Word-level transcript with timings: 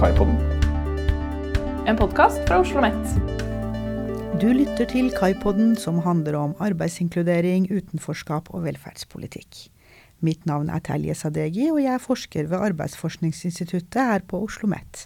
Kaipodden. 0.00 0.38
En 1.84 1.98
podkast 1.98 2.38
fra 2.48 2.62
Oslo 2.62 2.80
OsloMet. 2.80 4.38
Du 4.40 4.46
lytter 4.48 4.86
til 4.88 5.10
Kaipoden, 5.12 5.74
som 5.76 5.98
handler 6.00 6.38
om 6.38 6.54
arbeidsinkludering, 6.56 7.66
utenforskap 7.68 8.48
og 8.54 8.64
velferdspolitikk. 8.64 9.66
Mitt 10.24 10.48
navn 10.48 10.72
er 10.72 10.80
Telje 10.80 11.18
Sadegi, 11.20 11.68
og 11.68 11.82
jeg 11.82 11.92
er 11.92 12.00
forsker 12.00 12.48
ved 12.48 12.64
Arbeidsforskningsinstituttet 12.70 14.00
her 14.00 14.24
på 14.24 14.40
Oslo 14.40 14.70
OsloMet. 14.70 15.04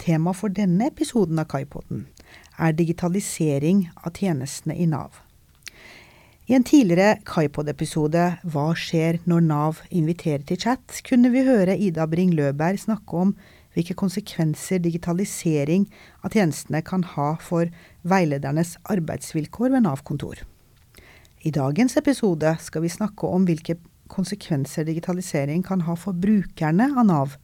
Tema 0.00 0.32
for 0.32 0.48
denne 0.48 0.88
episoden 0.88 1.44
av 1.44 1.50
Kaipoden 1.52 2.06
er 2.56 2.72
digitalisering 2.72 3.90
av 4.00 4.16
tjenestene 4.16 4.80
i 4.80 4.88
Nav. 4.88 5.20
I 6.48 6.56
en 6.56 6.64
tidligere 6.64 7.20
Kaipod-episode 7.28 8.24
Hva 8.48 8.68
skjer 8.72 9.20
når 9.28 9.44
Nav 9.44 9.84
inviterer 9.92 10.40
til 10.48 10.56
chat, 10.56 11.02
kunne 11.04 11.28
vi 11.36 11.44
høre 11.44 11.76
Ida 11.76 12.08
Bring 12.08 12.32
Løberg 12.32 12.80
snakke 12.80 13.26
om 13.28 13.36
hvilke 13.74 13.94
konsekvenser 13.98 14.80
digitalisering 14.82 15.86
av 16.24 16.34
tjenestene 16.34 16.82
kan 16.86 17.04
ha 17.16 17.34
for 17.42 17.70
veiledernes 18.02 18.76
arbeidsvilkår 18.90 19.76
ved 19.76 19.86
Nav-kontor. 19.86 20.42
I 21.40 21.52
dagens 21.54 21.96
episode 21.96 22.56
skal 22.60 22.84
vi 22.84 22.92
snakke 22.92 23.28
om 23.30 23.46
hvilke 23.48 23.78
konsekvenser 24.10 24.84
digitalisering 24.88 25.62
kan 25.64 25.86
ha 25.86 25.94
for 25.96 26.16
brukerne 26.16 26.90
av 26.98 27.06
Nav, 27.06 27.38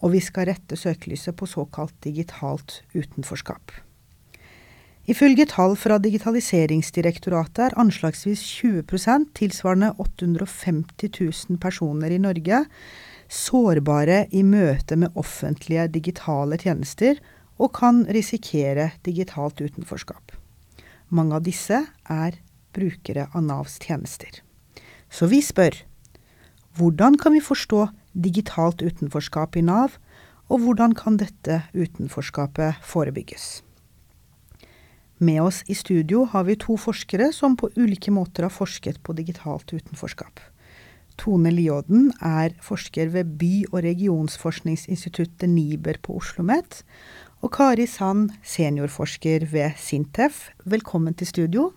og 0.00 0.14
vi 0.14 0.24
skal 0.24 0.48
rette 0.48 0.78
søkelyset 0.80 1.36
på 1.36 1.46
såkalt 1.46 1.94
digitalt 2.02 2.80
utenforskap. 2.96 3.76
Ifølge 5.10 5.46
tall 5.48 5.72
fra 5.80 5.96
Digitaliseringsdirektoratet 5.98 7.62
er 7.64 7.78
anslagsvis 7.80 8.42
20% 8.60 9.32
tilsvarende 9.38 9.94
850 9.98 11.10
000 11.16 11.58
personer 11.60 12.12
i 12.14 12.20
Norge, 12.20 12.60
sårbare 13.30 14.24
i 14.34 14.42
møte 14.42 14.98
med 14.98 15.14
offentlige 15.18 15.86
digitale 15.94 16.58
tjenester 16.58 17.20
og 17.60 17.72
kan 17.78 18.02
risikere 18.10 18.90
digitalt 19.06 19.60
utenforskap. 19.62 20.34
Mange 21.10 21.38
av 21.38 21.46
disse 21.46 21.84
er 22.10 22.40
brukere 22.74 23.28
av 23.34 23.44
Navs 23.46 23.78
tjenester. 23.82 24.42
Så 25.10 25.30
vi 25.30 25.40
spør 25.42 25.74
hvordan 26.78 27.16
kan 27.18 27.34
vi 27.34 27.42
forstå 27.42 27.88
digitalt 28.14 28.82
utenforskap 28.82 29.56
i 29.58 29.64
Nav, 29.66 29.96
og 30.50 30.62
hvordan 30.64 30.94
kan 30.98 31.18
dette 31.18 31.62
utenforskapet 31.74 32.78
forebygges? 32.82 33.62
Med 35.20 35.42
oss 35.42 35.60
i 35.68 35.76
studio 35.76 36.24
har 36.32 36.46
vi 36.48 36.56
to 36.58 36.78
forskere 36.80 37.28
som 37.36 37.56
på 37.58 37.68
ulike 37.76 38.10
måter 38.14 38.46
har 38.46 38.54
forsket 38.54 39.02
på 39.04 39.14
digitalt 39.18 39.70
utenforskap. 39.74 40.40
Tone 41.20 41.52
Lioden 41.52 42.12
er 42.24 42.54
forsker 42.64 43.10
ved 43.12 43.36
by- 43.38 43.68
og 43.72 43.82
regionsforskningsinstituttet 43.84 45.48
NIBR 45.48 46.00
på 46.02 46.16
Oslo 46.16 46.40
OsloMet. 46.40 46.82
Og 47.42 47.52
Kari 47.52 47.86
Sand, 47.86 48.30
seniorforsker 48.44 49.44
ved 49.52 49.76
Sintef. 49.76 50.48
Velkommen 50.64 51.14
til 51.14 51.26
studio. 51.26 51.72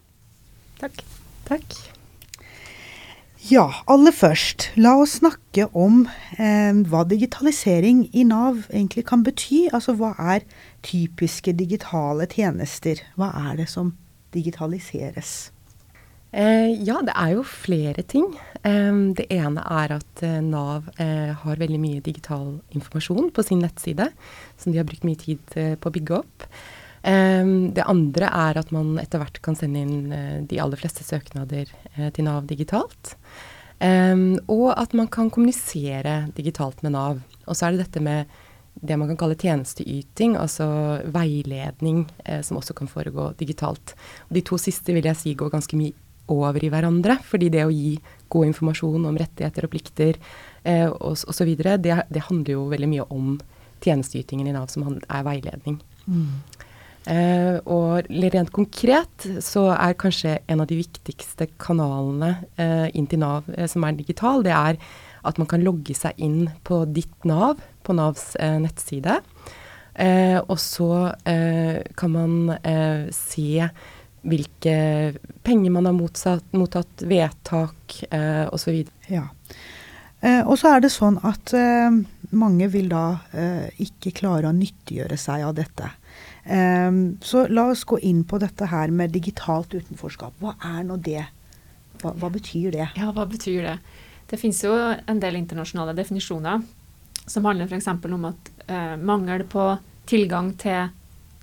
Takk. 0.79 1.03
Takk. 1.47 1.75
Ja, 3.51 3.65
aller 3.91 4.15
først, 4.15 4.69
la 4.79 4.93
oss 5.01 5.17
snakke 5.19 5.65
om 5.75 6.05
eh, 6.39 6.71
hva 6.87 7.03
digitalisering 7.03 8.05
i 8.15 8.23
Nav 8.23 8.61
egentlig 8.71 9.03
kan 9.09 9.23
bety. 9.23 9.65
Altså 9.73 9.97
hva 9.99 10.13
er 10.15 10.45
typiske 10.83 11.51
digitale 11.51 12.29
tjenester? 12.31 13.03
Hva 13.19 13.33
er 13.49 13.59
det 13.59 13.67
som 13.71 13.91
digitaliseres? 14.33 15.51
Eh, 16.33 16.71
ja, 16.81 16.97
det 17.05 17.13
er 17.13 17.35
jo 17.35 17.43
flere 17.45 18.01
ting. 18.09 18.31
Eh, 18.65 18.93
det 19.17 19.27
ene 19.33 19.61
er 19.61 19.97
at 19.99 20.23
eh, 20.25 20.39
Nav 20.41 20.89
eh, 20.97 21.29
har 21.37 21.61
veldig 21.61 21.81
mye 21.81 22.05
digital 22.05 22.55
informasjon 22.73 23.29
på 23.35 23.45
sin 23.45 23.61
nettside, 23.61 24.09
som 24.57 24.73
de 24.73 24.81
har 24.81 24.87
brukt 24.89 25.05
mye 25.05 25.19
tid 25.21 25.57
eh, 25.59 25.75
på 25.77 25.91
å 25.91 25.97
bygge 25.99 26.23
opp. 26.23 26.47
det 27.03 27.83
andre 27.83 28.27
er 28.31 28.57
at 28.61 28.69
man 28.71 28.93
etter 29.01 29.19
hvert 29.19 29.41
kan 29.43 29.57
sende 29.59 29.81
inn 29.83 30.45
de 30.47 30.59
aller 30.63 30.79
fleste 30.79 31.03
søknader 31.03 31.67
til 32.15 32.23
Nav 32.23 32.45
digitalt. 32.47 33.17
Og 33.83 34.69
at 34.71 34.95
man 34.95 35.09
kan 35.11 35.27
kommunisere 35.27 36.29
digitalt 36.37 36.79
med 36.79 36.95
Nav. 36.95 37.19
Og 37.43 37.59
så 37.59 37.67
er 37.67 37.75
det 37.75 37.83
dette 37.83 38.05
med 38.07 38.31
det 38.81 38.97
man 38.97 39.07
kan 39.11 39.19
kalle 39.19 39.37
tjenesteyting, 39.39 40.35
altså 40.39 40.65
veiledning, 41.13 42.07
eh, 42.25 42.41
som 42.41 42.57
også 42.57 42.73
kan 42.77 42.89
foregå 42.89 43.31
digitalt. 43.37 43.95
De 44.33 44.41
to 44.41 44.57
siste 44.57 44.93
vil 44.95 45.05
jeg 45.05 45.19
si 45.19 45.33
går 45.37 45.53
ganske 45.53 45.77
mye 45.77 45.93
over 46.31 46.63
i 46.63 46.71
hverandre. 46.71 47.17
Fordi 47.27 47.49
det 47.53 47.65
å 47.65 47.73
gi 47.73 47.95
god 48.33 48.51
informasjon 48.51 49.07
om 49.09 49.17
rettigheter 49.19 49.67
og 49.67 49.73
plikter 49.73 50.19
eh, 50.63 50.89
osv., 50.89 51.55
det, 51.59 51.97
det 52.09 52.27
handler 52.29 52.55
jo 52.55 52.67
veldig 52.71 52.91
mye 52.95 53.07
om 53.13 53.35
tjenesteytingen 53.83 54.47
i 54.47 54.53
Nav, 54.55 54.69
som 54.71 54.85
er 54.87 55.25
veiledning. 55.27 55.81
Mm. 56.07 56.43
Eh, 57.03 57.57
og 57.67 58.07
rent 58.07 58.51
konkret 58.55 59.25
så 59.43 59.65
er 59.75 59.97
kanskje 59.99 60.37
en 60.47 60.63
av 60.63 60.69
de 60.69 60.77
viktigste 60.79 61.49
kanalene 61.59 62.37
eh, 62.55 62.87
inn 62.95 63.09
til 63.11 63.19
Nav 63.25 63.49
eh, 63.57 63.67
som 63.67 63.83
er 63.83 63.97
digital, 63.97 64.45
det 64.45 64.53
er 64.55 64.79
at 65.27 65.39
man 65.39 65.49
kan 65.51 65.63
logge 65.63 65.95
seg 65.95 66.15
inn 66.23 66.47
på 66.67 66.83
ditt 66.95 67.27
Nav, 67.27 67.59
på 67.83 67.95
Navs 67.95 68.33
nettside. 68.39 69.19
og 70.47 70.57
så 70.59 71.13
kan 71.95 72.11
man 72.11 72.33
se 73.11 73.69
hvilke 74.23 74.75
penger 75.43 75.73
man 75.75 75.87
har 75.89 75.95
motsatt, 75.97 76.45
mottatt, 76.55 77.03
vedtak 77.07 77.97
eh, 78.09 78.45
osv. 78.47 78.83
Ja. 79.11 79.27
og 80.47 80.53
så 80.55 80.69
er 80.71 80.85
det 80.85 80.93
sånn 80.93 81.17
at 81.27 81.51
mange 82.31 82.69
vil 82.71 82.87
da 82.87 83.19
ikke 83.83 84.13
klare 84.15 84.47
å 84.47 84.55
nyttiggjøre 84.55 85.17
seg 85.19 85.43
av 85.43 85.57
dette. 85.57 85.89
Um, 86.45 87.17
så 87.21 87.45
la 87.47 87.69
oss 87.71 87.85
gå 87.87 87.99
inn 88.03 88.23
på 88.27 88.37
dette 88.41 88.67
her 88.67 88.91
med 88.91 89.13
digitalt 89.15 89.71
utenforskap. 89.73 90.35
Hva 90.43 90.57
er 90.59 90.81
nå 90.83 90.97
det? 90.99 91.23
Hva, 92.01 92.11
hva 92.19 92.29
betyr 92.33 92.73
det? 92.75 92.87
Ja, 92.99 93.11
hva 93.15 93.25
betyr 93.29 93.63
det? 93.63 93.77
Det 94.27 94.39
finnes 94.41 94.59
jo 94.65 94.73
en 94.75 95.21
del 95.23 95.37
internasjonale 95.39 95.95
definisjoner 95.95 96.63
som 97.23 97.47
handler 97.47 97.71
f.eks. 97.71 97.87
om 97.87 98.27
at 98.27 98.51
uh, 98.67 98.95
mangel 98.99 99.45
på 99.47 99.69
tilgang 100.09 100.51
til 100.59 100.91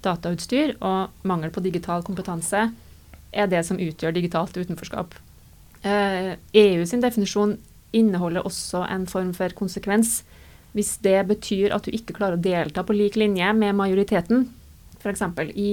datautstyr 0.05 0.77
og 0.79 1.27
mangel 1.27 1.53
på 1.55 1.63
digital 1.65 2.05
kompetanse 2.07 2.69
er 3.31 3.51
det 3.51 3.63
som 3.67 3.79
utgjør 3.81 4.15
digitalt 4.17 4.57
utenforskap. 4.57 5.15
Uh, 5.85 5.91
eh, 5.91 6.33
EU 6.61 6.87
sin 6.87 7.03
definisjon 7.03 7.57
inneholder 7.97 8.47
også 8.47 8.85
en 8.91 9.07
form 9.11 9.33
for 9.35 9.55
konsekvens. 9.57 10.21
Hvis 10.77 10.97
det 11.03 11.19
betyr 11.27 11.75
at 11.75 11.87
du 11.87 11.95
ikke 11.95 12.15
klarer 12.19 12.39
å 12.39 12.43
delta 12.43 12.85
på 12.87 12.95
lik 12.95 13.17
linje 13.19 13.49
med 13.59 13.75
majoriteten, 13.79 14.45
f.eks. 15.01 15.25
i 15.59 15.71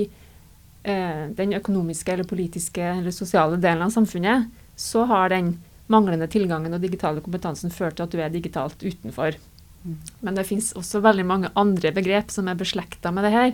eh, 0.87 1.25
den 1.37 1.53
økonomiske 1.59 2.13
eller 2.13 2.27
politiske 2.29 2.81
eller 2.81 3.13
sosiale 3.13 3.59
delen 3.61 3.85
av 3.85 3.93
samfunnet, 3.93 4.47
så 4.77 5.05
har 5.09 5.29
den 5.33 5.57
manglende 5.91 6.27
tilgangen 6.31 6.73
og 6.73 6.81
digitale 6.83 7.21
kompetansen 7.23 7.73
ført 7.73 7.97
til 7.97 8.07
at 8.07 8.15
du 8.15 8.23
er 8.23 8.33
digitalt 8.33 8.81
utenfor. 8.81 9.37
Mm. 9.83 9.97
Men 10.25 10.39
det 10.39 10.47
finnes 10.49 10.73
også 10.77 11.03
veldig 11.05 11.25
mange 11.27 11.51
andre 11.59 11.93
begrep 11.95 12.33
som 12.33 12.49
er 12.49 12.59
beslekta 12.59 13.13
med 13.13 13.27
det 13.27 13.35
her. 13.35 13.53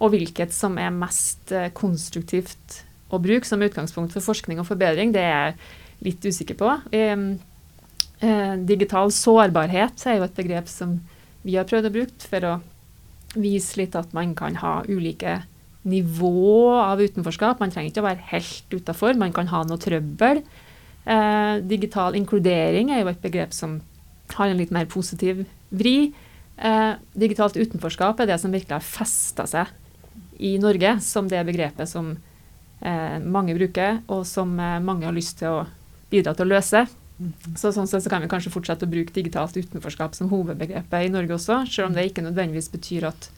Og 0.00 0.14
hvilket 0.14 0.54
som 0.56 0.78
er 0.80 0.92
mest 0.94 1.52
eh, 1.52 1.68
konstruktivt 1.76 2.80
å 3.12 3.20
bruke 3.20 3.46
som 3.46 3.60
utgangspunkt 3.62 4.14
for 4.14 4.24
forskning 4.24 4.60
og 4.62 4.68
forbedring, 4.68 5.12
det 5.12 5.22
er 5.26 5.50
jeg 5.50 5.56
litt 6.06 6.24
usikker 6.24 6.56
på. 6.56 6.72
Eh, 6.96 8.54
digital 8.68 9.12
sårbarhet 9.12 10.06
er 10.08 10.18
jo 10.18 10.26
et 10.26 10.36
begrep 10.36 10.68
som 10.72 10.98
vi 11.44 11.56
har 11.56 11.68
prøvd 11.68 11.88
å 11.88 11.94
bruke 11.94 12.30
for 12.30 12.46
å 12.48 12.54
vise 13.40 13.78
litt 13.80 13.96
at 13.96 14.12
man 14.16 14.32
kan 14.36 14.56
ha 14.60 14.80
ulike 14.88 15.40
nivå 15.88 16.72
av 16.80 17.00
utenforskap. 17.00 17.60
Man 17.60 17.72
trenger 17.72 17.92
ikke 17.92 18.02
å 18.04 18.08
være 18.08 18.28
helt 18.32 18.74
utafor, 18.76 19.20
man 19.20 19.36
kan 19.36 19.52
ha 19.52 19.62
noe 19.68 19.80
trøbbel. 19.80 20.42
Eh, 21.04 21.54
digital 21.68 22.16
inkludering 22.16 22.92
er 22.92 23.04
jo 23.04 23.12
et 23.12 23.22
begrep 23.22 23.52
som 23.56 23.78
har 24.36 24.48
en 24.48 24.60
litt 24.60 24.72
mer 24.72 24.88
positiv 24.88 25.44
vri. 25.74 26.12
Digitalt 27.16 27.56
utenforskap 27.56 28.18
er 28.20 28.28
det 28.28 28.36
som 28.42 28.52
virkelig 28.52 28.76
har 28.76 28.84
festa 28.84 29.46
seg 29.48 29.70
i 30.40 30.56
Norge 30.62 30.96
som 31.04 31.28
det 31.28 31.42
begrepet 31.48 31.88
som 31.90 32.14
eh, 32.80 33.18
mange 33.20 33.56
bruker, 33.58 34.00
og 34.08 34.24
som 34.28 34.56
eh, 34.58 34.78
mange 34.84 35.08
har 35.08 35.16
lyst 35.16 35.38
til 35.42 35.60
å 35.60 35.66
bidra 36.10 36.34
til 36.34 36.48
å 36.48 36.54
løse. 36.54 36.86
Så 37.60 37.74
sånn 37.76 37.88
sett 37.88 38.06
så 38.06 38.12
kan 38.12 38.24
vi 38.24 38.30
kanskje 38.32 38.52
fortsette 38.52 38.86
å 38.86 38.90
bruke 38.90 39.12
digitalt 39.12 39.58
utenforskap 39.58 40.16
som 40.16 40.30
hovedbegrepet 40.32 41.04
i 41.04 41.12
Norge 41.12 41.36
også, 41.36 41.62
selv 41.68 41.90
om 41.90 41.96
det 41.96 42.08
ikke 42.08 42.24
nødvendigvis 42.24 42.70
betyr 42.72 43.10
at 43.10 43.28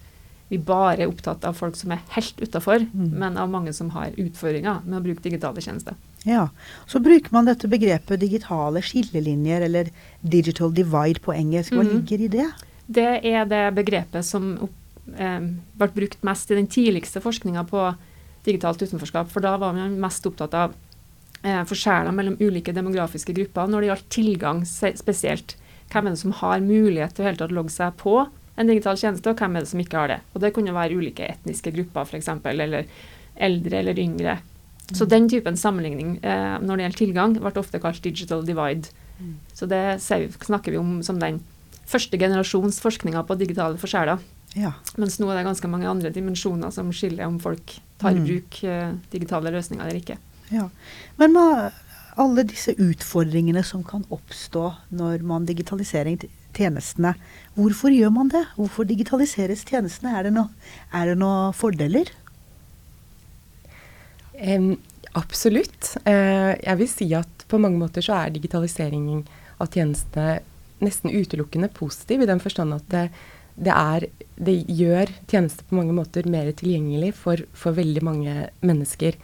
vi 0.52 0.58
bare 0.60 1.00
er 1.00 1.08
opptatt 1.08 1.46
av 1.49 1.56
folk 1.56 1.78
som 1.78 1.94
er 1.94 2.02
helt 2.12 2.38
utafor, 2.43 2.84
mm. 2.84 3.12
men 3.19 3.38
av 3.40 3.48
mange 3.50 3.72
som 3.72 3.88
har 3.94 4.12
utfordringer 4.20 4.82
med 4.84 4.98
å 4.98 5.05
bruke 5.06 5.25
digitale 5.25 5.62
tjenester. 5.64 5.96
Ja, 6.28 6.50
Så 6.87 7.00
bruker 7.02 7.32
man 7.34 7.48
dette 7.48 7.70
begrepet 7.72 8.20
digitale 8.20 8.82
skillelinjer, 8.84 9.64
eller 9.66 9.88
digital 10.20 10.75
divide 10.76 11.25
på 11.25 11.32
engelsk. 11.34 11.72
Hva 11.72 11.87
mm. 11.87 11.90
ligger 11.94 12.26
i 12.26 12.28
det? 12.37 12.50
Det 12.87 13.08
er 13.32 13.48
det 13.48 13.64
begrepet 13.75 14.28
som 14.28 14.52
eh, 14.58 14.76
ble 15.04 15.88
brukt 15.96 16.22
mest 16.22 16.50
i 16.50 16.56
den 16.58 16.69
tidligste 16.70 17.20
forskninga 17.25 17.64
på 17.69 17.88
digitalt 18.46 18.82
utenforskap. 18.82 19.31
For 19.32 19.44
da 19.44 19.56
var 19.60 19.75
man 19.76 19.99
mest 20.02 20.26
opptatt 20.26 20.54
av 20.58 20.76
eh, 21.43 21.62
forskjeller 21.69 22.14
mellom 22.14 22.38
ulike 22.40 22.75
demografiske 22.75 23.34
grupper 23.37 23.70
når 23.70 23.82
det 23.82 23.90
gjaldt 23.90 24.12
tilgang 24.14 24.62
spesielt. 24.66 25.56
Hvem 25.93 26.08
er 26.08 26.14
det 26.14 26.22
som 26.22 26.37
har 26.40 26.62
mulighet 26.64 27.16
til 27.16 27.25
å 27.25 27.28
hele 27.28 27.40
tatt 27.40 27.54
logge 27.54 27.75
seg 27.75 27.96
på 28.00 28.22
en 28.60 28.69
digital 28.69 28.99
tjeneste, 29.00 29.32
og 29.32 29.40
hvem 29.40 29.56
er 29.56 29.64
det 29.64 29.70
som 29.70 29.81
ikke 29.81 29.99
har 29.99 30.10
det. 30.12 30.20
Og 30.34 30.43
det 30.44 30.52
kunne 30.56 30.75
være 30.76 30.96
ulike 30.99 31.25
etniske 31.25 31.72
grupper 31.75 32.08
f.eks., 32.08 32.28
eller 32.52 32.88
eldre 33.43 33.78
eller 33.81 34.00
yngre. 34.00 34.37
Så 34.93 35.06
den 35.08 35.28
typen 35.31 35.56
sammenligning 35.56 36.19
eh, 36.20 36.58
når 36.60 36.76
det 36.76 36.84
gjelder 36.84 37.00
tilgang, 37.00 37.38
ble 37.40 37.55
ofte 37.62 37.81
kalt 37.81 38.02
digital 38.05 38.44
divide. 38.44 38.93
Mm. 39.19 39.38
Så 39.56 39.69
det 39.70 39.81
vi, 40.02 40.28
snakker 40.44 40.75
vi 40.75 40.81
om 40.81 40.98
som 41.06 41.20
den 41.22 41.40
første 41.88 42.19
generasjons 42.20 42.81
forskninga 42.82 43.25
på 43.28 43.38
digitale 43.40 43.81
forskjeller. 43.81 44.20
Ja. 44.58 44.75
Mens 45.00 45.16
nå 45.20 45.31
er 45.31 45.40
det 45.40 45.46
ganske 45.49 45.70
mange 45.70 45.88
andre 45.88 46.12
dimensjoner 46.12 46.72
som 46.75 46.90
skiller 46.94 47.28
om 47.28 47.38
folk 47.40 47.78
tar 48.02 48.12
i 48.12 48.20
mm. 48.20 48.26
bruk 48.28 48.60
mm. 48.66 49.00
digitale 49.14 49.52
løsninger 49.54 49.87
eller 49.87 50.00
ikke. 50.02 50.19
Ja. 50.52 50.69
Men 51.20 51.32
med 51.37 51.81
alle 52.20 52.44
disse 52.44 52.75
utfordringene 52.76 53.62
som 53.64 53.84
kan 53.87 54.04
oppstå 54.12 54.66
når 54.93 55.25
man 55.25 55.46
digitaliserer 55.49 56.26
tjenestene, 56.52 57.14
hvorfor 57.56 57.94
gjør 57.94 58.12
man 58.12 58.32
det? 58.32 58.44
Hvorfor 58.58 58.84
digitaliseres 58.88 59.64
tjenestene? 59.69 60.12
Er 60.19 60.28
det, 60.28 60.34
noe, 60.37 60.50
noen 61.16 61.56
fordeler? 61.56 62.12
Um, 64.37 64.75
absolutt. 65.16 65.94
Uh, 66.05 66.52
jeg 66.58 66.81
vil 66.82 66.90
si 66.90 67.08
at 67.16 67.46
på 67.48 67.60
mange 67.60 67.81
måter 67.81 68.05
så 68.05 68.19
er 68.20 68.34
digitalisering 68.37 69.22
av 69.60 69.70
tjenestene 69.72 70.40
nesten 70.82 71.12
utelukkende 71.14 71.69
positiv, 71.70 72.25
i 72.25 72.26
den 72.26 72.40
forstand 72.43 72.75
at 72.75 72.87
det, 72.90 73.02
det, 73.56 73.72
er, 73.72 74.06
det 74.37 74.56
gjør 74.70 75.12
tjenester 75.31 75.66
på 75.69 75.78
mange 75.78 75.94
måter 75.96 76.28
mer 76.31 76.50
tilgjengelig 76.56 77.12
for, 77.19 77.44
for, 77.52 77.76
veldig 77.76 78.02
mange 78.06 78.37
mennesker. 78.64 79.19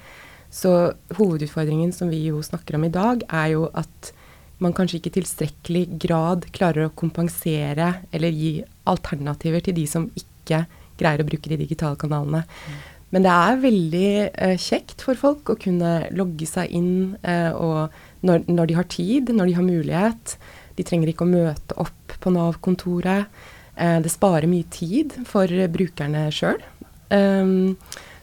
Så 0.53 0.75
hovedutfordringen 1.19 1.93
som 1.97 2.13
vi 2.13 2.25
jo 2.29 2.43
snakker 2.45 2.79
om 2.79 2.87
i 2.89 2.93
dag, 2.93 3.25
er 3.29 3.55
jo 3.55 3.69
at 3.77 4.13
man 4.59 4.75
kanskje 4.75 4.99
ikke 4.99 5.13
i 5.13 5.17
tilstrekkelig 5.21 5.85
grad 6.03 6.49
klarer 6.55 6.89
å 6.89 6.95
kompensere 6.99 7.93
eller 8.11 8.35
gi 8.35 8.57
alternativer 8.91 9.63
til 9.65 9.77
de 9.77 9.85
som 9.91 10.09
ikke 10.19 10.65
greier 10.99 11.23
å 11.23 11.29
bruke 11.29 11.51
de 11.51 11.61
digitale 11.61 11.99
kanalene. 12.01 12.43
Mm. 12.43 12.79
Men 13.15 13.25
det 13.25 13.33
er 13.33 13.61
veldig 13.63 14.09
eh, 14.29 14.57
kjekt 14.61 15.05
for 15.05 15.17
folk 15.17 15.53
å 15.53 15.61
kunne 15.61 15.93
logge 16.13 16.49
seg 16.49 16.73
inn 16.77 17.17
eh, 17.23 17.53
og 17.55 17.95
når, 18.27 18.43
når, 18.51 18.69
de 18.69 18.77
har 18.77 18.89
tid, 18.93 19.31
når 19.33 19.49
de 19.49 19.55
har 19.57 19.65
mulighet. 19.65 20.35
De 20.77 20.85
trenger 20.87 21.13
ikke 21.13 21.25
å 21.25 21.31
møte 21.31 21.79
opp 21.81 22.19
på 22.21 22.33
Nav-kontoret. 22.35 23.31
Eh, 23.79 24.01
det 24.05 24.13
sparer 24.13 24.51
mye 24.51 24.67
tid 24.75 25.17
for 25.29 25.51
brukerne 25.73 26.29
sjøl. 26.35 26.61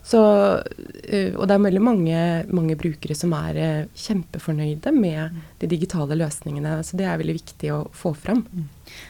Så, 0.05 0.19
uh, 0.21 1.31
og 1.33 1.47
det 1.49 1.55
er 1.55 1.63
veldig 1.63 1.81
mange, 1.81 2.17
mange 2.53 2.75
brukere 2.77 3.15
som 3.17 3.31
er 3.33 3.57
uh, 3.57 3.87
kjempefornøyde 3.97 4.91
med 4.93 5.39
de 5.63 5.69
digitale 5.71 6.17
løsningene. 6.19 6.75
Så 6.85 6.99
det 6.99 7.07
er 7.09 7.17
veldig 7.17 7.35
viktig 7.39 7.71
å 7.73 7.79
få 7.95 8.11
fram. 8.13 8.43
Mm. 8.45 8.67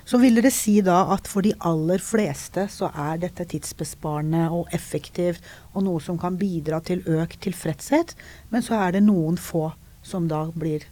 Så 0.07 0.21
vil 0.23 0.39
dere 0.39 0.53
si 0.55 0.77
da 0.85 1.01
at 1.11 1.27
for 1.27 1.43
de 1.43 1.51
aller 1.67 1.99
fleste 1.99 2.69
så 2.71 2.93
er 2.93 3.19
dette 3.25 3.43
tidsbesparende 3.51 4.47
og 4.55 4.71
effektivt, 4.75 5.43
og 5.75 5.83
noe 5.89 6.03
som 6.03 6.19
kan 6.21 6.39
bidra 6.39 6.79
til 6.79 7.03
økt 7.03 7.41
tilfredshet, 7.43 8.15
men 8.55 8.63
så 8.63 8.79
er 8.85 8.95
det 8.95 9.03
noen 9.03 9.35
få 9.35 9.73
som 10.05 10.29
da 10.31 10.45
blir 10.55 10.87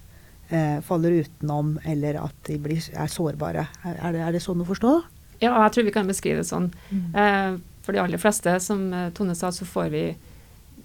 faller 0.85 1.23
utenom, 1.23 1.77
eller 1.89 2.19
at 2.19 2.35
de 2.45 2.59
blir, 2.61 2.83
er 2.94 3.09
sårbare. 3.09 3.63
Er 3.89 4.11
det, 4.13 4.19
er 4.21 4.35
det, 4.35 4.41
sånn 4.44 4.61
å 4.61 4.67
forstå? 4.67 4.91
Ja, 5.44 5.54
jeg 5.66 5.75
tror 5.75 5.88
vi 5.88 5.94
kan 5.95 6.10
beskrive 6.10 6.42
det 6.42 6.50
sånn. 6.50 6.72
Mm 6.90 7.62
for 7.84 7.94
de 7.94 8.00
aller 8.00 8.18
fleste, 8.18 8.60
som 8.60 8.94
eh, 8.94 9.10
Tone 9.10 9.36
sa, 9.36 9.51
så 9.51 9.66
får 9.66 9.90
vi 9.92 10.04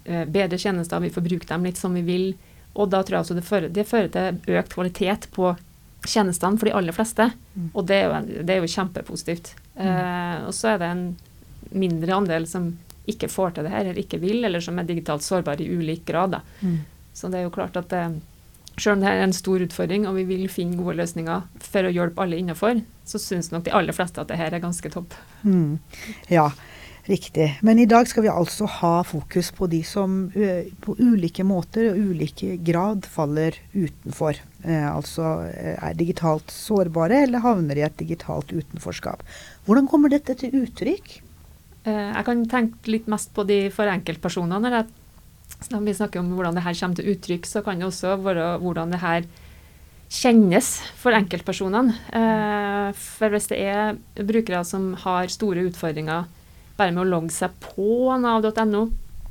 eh, 0.03 0.25
bedre 0.25 0.57
tjenester, 0.57 0.99
vi 0.99 1.09
får 1.09 1.25
bruke 1.25 1.47
dem 1.47 1.65
litt 1.65 1.79
som 1.79 1.95
vi 1.95 2.03
vil. 2.03 2.33
Og 2.75 2.91
da 2.91 3.01
tror 3.03 3.17
jeg 3.17 3.25
også 3.25 3.37
det 3.39 3.47
fører, 3.47 3.71
det 3.73 3.87
fører 3.87 4.11
til 4.13 4.59
økt 4.59 4.75
kvalitet 4.75 5.29
på 5.35 5.53
tjenestene 6.07 6.59
for 6.59 6.69
de 6.69 6.75
aller 6.75 6.95
fleste. 6.95 7.29
Mm. 7.55 7.71
Og 7.71 7.87
det 7.87 8.01
er 8.01 8.05
jo, 8.05 8.43
det 8.43 8.55
er 8.55 8.61
jo 8.61 8.73
kjempepositivt. 8.75 9.53
Mm. 9.77 9.87
Eh, 9.87 10.35
og 10.49 10.53
så 10.55 10.73
er 10.73 10.83
det 10.83 10.91
en 10.91 11.07
mindre 11.69 12.19
andel 12.19 12.47
som 12.49 12.73
ikke 13.09 13.31
får 13.31 13.55
til 13.55 13.65
det 13.65 13.73
her, 13.73 13.87
eller 13.87 14.03
ikke 14.03 14.19
vil, 14.21 14.43
eller 14.45 14.61
som 14.61 14.77
er 14.77 14.87
digitalt 14.89 15.25
sårbare 15.25 15.63
i 15.63 15.71
ulik 15.71 16.03
grad. 16.05 16.35
Mm. 16.59 16.81
Så 17.15 17.31
det 17.31 17.39
er 17.39 17.47
jo 17.47 17.55
klart 17.55 17.79
at 17.79 17.89
det, 17.93 18.03
selv 18.77 18.97
om 18.97 19.03
det 19.03 19.11
er 19.11 19.23
en 19.23 19.35
stor 19.35 19.63
utfordring, 19.65 20.07
og 20.07 20.19
vi 20.19 20.25
vil 20.29 20.49
finne 20.51 20.77
gode 20.79 20.97
løsninger 20.99 21.45
for 21.65 21.87
å 21.87 21.93
hjelpe 21.93 22.23
alle 22.23 22.39
innenfor, 22.39 22.81
så 23.07 23.21
syns 23.21 23.51
nok 23.53 23.65
de 23.65 23.75
aller 23.75 23.95
fleste 23.95 24.21
at 24.21 24.29
det 24.31 24.39
her 24.39 24.53
er 24.55 24.63
ganske 24.63 24.91
topp. 24.93 25.15
Mm. 25.43 25.79
Ja, 26.31 26.51
Riktig. 27.09 27.57
Men 27.65 27.79
i 27.81 27.87
dag 27.89 28.05
skal 28.05 28.21
vi 28.21 28.29
altså 28.29 28.67
ha 28.69 28.99
fokus 29.07 29.47
på 29.57 29.65
de 29.71 29.79
som 29.87 30.27
på 30.29 30.93
ulike 30.99 31.41
måter 31.47 31.87
og 31.89 32.11
ulike 32.11 32.59
grad 32.61 33.07
faller 33.09 33.55
utenfor. 33.73 34.37
Eh, 34.61 34.85
altså 34.85 35.31
er 35.49 35.97
digitalt 35.97 36.53
sårbare 36.53 37.23
eller 37.23 37.41
havner 37.41 37.79
i 37.79 37.85
et 37.87 37.97
digitalt 37.97 38.53
utenforskap. 38.53 39.23
Hvordan 39.65 39.89
kommer 39.89 40.13
dette 40.13 40.37
til 40.37 40.53
uttrykk? 40.61 41.15
Eh, 41.87 42.09
jeg 42.11 42.27
kan 42.27 42.45
tenke 42.51 42.93
litt 42.93 43.09
mest 43.09 43.33
på 43.33 43.47
de 43.49 43.61
for 43.73 43.89
enkeltpersonene. 43.89 44.85
Når 45.69 45.85
vi 45.85 45.93
snakker 45.97 46.21
om 46.21 46.31
hvordan 46.37 46.55
det 46.57 46.63
her 46.65 46.77
kommer 46.79 46.99
til 46.99 47.11
uttrykk, 47.13 47.45
så 47.45 47.61
kan 47.65 47.79
det 47.79 47.89
også 47.89 48.15
være 48.23 48.57
hvordan 48.63 48.93
det 48.93 49.01
her 49.03 49.27
kjennes 50.09 50.71
for 50.97 51.13
enkeltpersonene. 51.13 51.93
Eh, 52.15 52.89
for 52.97 53.33
hvis 53.33 53.49
det 53.51 53.59
er 53.61 53.99
brukere 54.17 54.63
som 54.65 54.93
har 55.03 55.29
store 55.29 55.67
utfordringer 55.69 56.25
bare 56.79 56.95
med 56.95 57.03
å 57.03 57.09
logge 57.11 57.35
seg 57.35 57.53
på 57.61 58.15
nav.no, 58.17 58.87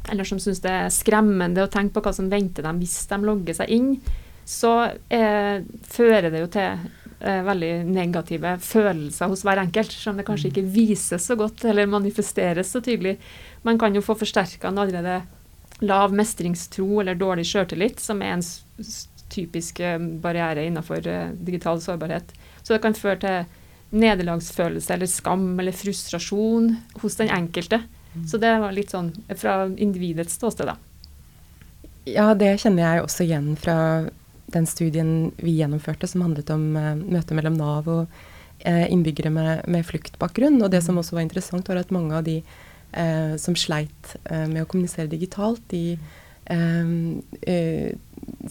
eller 0.09 0.29
som 0.29 0.41
syns 0.41 0.63
det 0.65 0.73
er 0.73 0.95
skremmende 0.95 1.65
å 1.65 1.73
tenke 1.73 1.97
på 1.97 2.05
hva 2.05 2.15
som 2.17 2.31
venter 2.31 2.65
dem 2.65 2.81
hvis 2.81 3.01
de 3.11 3.19
logger 3.25 3.57
seg 3.57 3.73
inn, 3.75 3.91
så 4.49 4.75
eh, 5.13 5.65
fører 5.91 6.31
det 6.33 6.45
jo 6.45 6.51
til 6.53 6.69
eh, 7.21 7.41
veldig 7.45 7.73
negative 7.89 8.55
følelser 8.65 9.33
hos 9.33 9.43
hver 9.45 9.61
enkelt, 9.65 9.93
selv 9.93 10.15
om 10.15 10.23
det 10.23 10.29
kanskje 10.29 10.53
ikke 10.53 10.69
vises 10.73 11.27
så 11.29 11.37
godt 11.41 11.67
eller 11.69 11.91
manifesteres 11.91 12.73
så 12.73 12.81
tydelig. 12.85 13.19
Man 13.67 13.81
kan 13.81 13.97
jo 13.97 14.05
få 14.05 14.17
forsterka 14.17 14.71
en 14.71 14.81
allerede 14.81 15.19
lav 15.81 16.15
mestringstro 16.15 17.01
eller 17.01 17.15
dårlig 17.19 17.47
sjøltillit, 17.47 18.01
som 18.01 18.23
er 18.23 18.39
en 18.39 18.45
typisk 19.29 19.81
eh, 19.81 19.99
barriere 19.99 20.67
innenfor 20.67 21.07
eh, 21.07 21.31
digital 21.31 21.81
sårbarhet. 21.81 22.33
Så 22.63 22.75
det 22.75 22.83
kan 22.83 22.97
føre 22.97 23.21
til 23.23 23.99
nederlagsfølelse 23.99 24.95
eller 24.95 25.09
skam 25.09 25.51
eller 25.61 25.73
frustrasjon 25.73 26.75
hos 27.03 27.17
den 27.17 27.31
enkelte. 27.33 27.83
Mm. 28.15 28.27
Så 28.29 28.41
det 28.41 28.53
var 28.61 28.75
litt 28.75 28.93
sånn 28.93 29.13
fra 29.37 29.63
individets 29.77 30.37
ståsted, 30.41 30.69
da. 30.69 30.77
Ja, 32.09 32.33
det 32.37 32.57
kjenner 32.63 32.85
jeg 32.85 33.05
også 33.05 33.25
igjen 33.27 33.53
fra 33.61 33.77
den 34.49 34.67
studien 34.69 35.31
vi 35.37 35.59
gjennomførte 35.59 36.09
som 36.09 36.25
handlet 36.25 36.49
om 36.51 36.71
uh, 36.77 36.95
møtet 36.97 37.37
mellom 37.37 37.59
Nav 37.59 37.89
og 37.93 38.07
uh, 38.09 38.87
innbyggere 38.89 39.33
med, 39.33 39.67
med, 39.69 39.85
fluktbakgrunn. 39.85 40.57
Og 40.65 40.73
det 40.73 40.81
som 40.87 40.97
mm. 40.97 41.03
også 41.03 41.19
var 41.19 41.27
interessant, 41.27 41.69
var 41.69 41.81
at 41.83 41.93
mange 41.93 42.17
av 42.17 42.25
de 42.25 42.39
uh, 42.97 43.35
som 43.41 43.57
sleit 43.59 44.15
med 44.29 44.63
å 44.63 44.69
kommunisere 44.69 45.11
digitalt, 45.11 45.65
de 45.69 45.99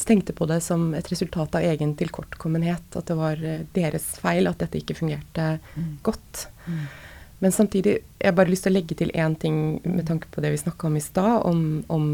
tenkte 0.06 0.34
på 0.34 0.46
det 0.50 0.60
som 0.62 0.94
et 0.96 1.10
resultat 1.12 1.56
av 1.58 1.66
egen 1.66 1.96
tilkortkommenhet. 1.98 2.96
At 2.96 3.10
det 3.10 3.18
var 3.18 3.44
eh, 3.44 3.66
deres 3.76 4.06
feil 4.22 4.50
at 4.50 4.62
dette 4.62 4.82
ikke 4.82 4.98
fungerte 4.98 5.58
mm. 5.76 5.92
godt. 6.06 6.48
Mm. 6.68 6.86
Men 7.40 7.54
samtidig 7.54 8.00
jeg 8.18 8.32
har 8.32 8.34
bare 8.34 8.50
lyst 8.50 8.66
til 8.66 8.74
å 8.74 8.78
legge 8.80 8.96
til 8.98 9.12
én 9.14 9.36
ting 9.38 9.58
med 9.86 10.08
tanke 10.08 10.30
på 10.34 10.42
det 10.42 10.50
vi 10.50 10.58
snakka 10.58 10.88
om 10.90 10.96
i 10.98 11.04
stad, 11.04 11.44
om, 11.46 11.60
om, 11.94 12.08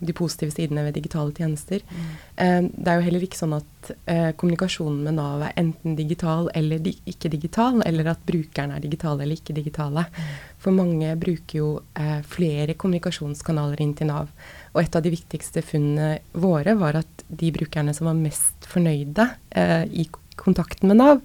de 0.00 0.14
positive 0.16 0.54
sidene 0.54 0.86
ved 0.86 0.96
digitale 0.96 1.34
tjenester. 1.36 1.84
Mm. 1.84 2.06
Eh, 2.44 2.60
det 2.72 2.92
er 2.92 2.96
jo 2.96 3.06
heller 3.10 3.26
ikke 3.26 3.40
sånn 3.42 3.58
at 3.58 3.90
eh, 4.08 4.30
kommunikasjonen 4.40 5.02
med 5.04 5.18
Nav 5.18 5.44
er 5.44 5.54
enten 5.60 5.98
digital 5.98 6.48
eller 6.56 6.80
di 6.80 6.94
ikke 7.12 7.28
digital, 7.32 7.82
eller 7.84 8.12
at 8.14 8.24
brukerne 8.28 8.78
er 8.78 8.86
digitale 8.86 9.26
eller 9.26 9.36
ikke 9.36 9.56
digitale. 9.58 10.06
Mm. 10.08 10.34
For 10.64 10.80
mange 10.80 11.12
bruker 11.20 11.60
jo 11.60 11.70
eh, 12.00 12.20
flere 12.24 12.78
kommunikasjonskanaler 12.80 13.84
inn 13.84 13.96
til 13.98 14.08
Nav. 14.14 14.32
Og 14.72 14.80
et 14.80 14.96
av 14.96 15.04
de 15.04 15.12
viktigste 15.12 15.60
funnene 15.64 16.22
våre 16.32 16.72
var 16.80 17.02
at 17.04 17.26
de 17.28 17.52
brukerne 17.52 17.92
som 17.96 18.08
var 18.08 18.16
mest 18.16 18.64
fornøyde 18.72 19.28
eh, 19.52 19.84
i 19.92 20.08
kontakten 20.36 20.90
med 20.90 21.00
Nav, 21.00 21.20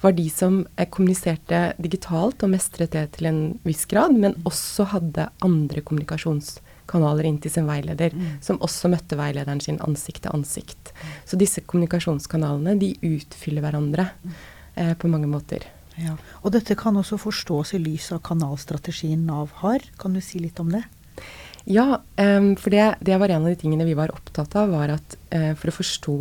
var 0.00 0.12
de 0.16 0.26
som 0.30 0.60
eh, 0.76 0.88
kommuniserte 0.88 1.60
digitalt 1.82 2.44
og 2.44 2.52
mestret 2.52 2.94
det 2.94 3.06
til 3.16 3.30
en 3.30 3.40
viss 3.66 3.84
grad, 3.90 4.16
men 4.16 4.36
også 4.48 4.88
hadde 4.92 5.28
andre 5.44 5.82
kommunikasjonskanaler 5.86 7.28
inn 7.28 7.38
til 7.42 7.54
sin 7.54 7.68
veileder, 7.68 8.14
mm. 8.14 8.42
som 8.44 8.60
også 8.64 8.90
møtte 8.92 9.18
veilederen 9.18 9.62
sin 9.64 9.80
ansikt 9.86 10.24
til 10.26 10.36
ansikt. 10.36 10.92
Mm. 10.92 11.14
Så 11.24 11.40
disse 11.40 11.64
kommunikasjonskanalene 11.64 12.76
de 12.80 12.92
utfyller 13.16 13.64
hverandre 13.64 14.10
eh, 14.74 14.92
på 14.98 15.10
mange 15.12 15.30
måter. 15.30 15.64
Ja. 15.96 16.18
Og 16.44 16.52
dette 16.52 16.76
kan 16.76 16.96
også 17.00 17.16
forstås 17.20 17.72
i 17.76 17.80
lys 17.80 18.10
av 18.12 18.20
kanalstrategien 18.26 19.24
Nav 19.28 19.54
har. 19.62 19.84
Kan 20.00 20.16
du 20.16 20.20
si 20.20 20.42
litt 20.42 20.60
om 20.60 20.74
det? 20.74 20.84
Ja, 21.66 21.98
for 22.14 22.70
det, 22.70 22.82
det, 23.00 23.16
var 23.18 23.28
en 23.28 23.42
av 23.42 23.50
de 23.50 23.58
tingene 23.58 23.84
vi 23.88 23.96
var 23.98 24.12
opptatt 24.14 24.54
av. 24.54 24.70
var 24.70 24.92
at 24.94 25.16
uh, 25.34 25.50
For 25.58 25.72
å 25.72 25.74
forstå 25.74 26.14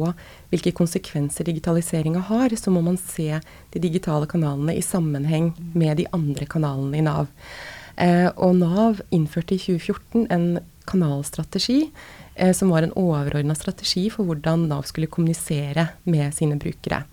hvilke 0.50 0.74
konsekvenser 0.74 1.46
digitaliseringa 1.46 2.24
har, 2.32 2.56
så 2.58 2.74
må 2.74 2.82
man 2.82 2.98
se 2.98 3.38
de 3.74 3.82
digitale 3.84 4.26
kanalene 4.26 4.74
i 4.74 4.82
sammenheng 4.82 5.52
med 5.78 6.02
de 6.02 6.08
andre 6.18 6.50
kanalene 6.50 6.98
i 6.98 7.06
Nav. 7.06 7.30
Uh, 7.94 8.32
og 8.42 8.58
Nav 8.58 9.04
innførte 9.14 9.54
i 9.54 9.62
2014 9.62 10.26
en 10.34 10.48
kanalstrategi 10.90 11.84
uh, 11.86 12.50
som 12.50 12.74
var 12.74 12.88
en 12.88 12.98
overordna 12.98 13.54
strategi 13.54 14.08
for 14.10 14.26
hvordan 14.26 14.66
Nav 14.74 14.90
skulle 14.90 15.14
kommunisere 15.14 15.92
med 16.10 16.34
sine 16.34 16.58
brukere. 16.58 17.06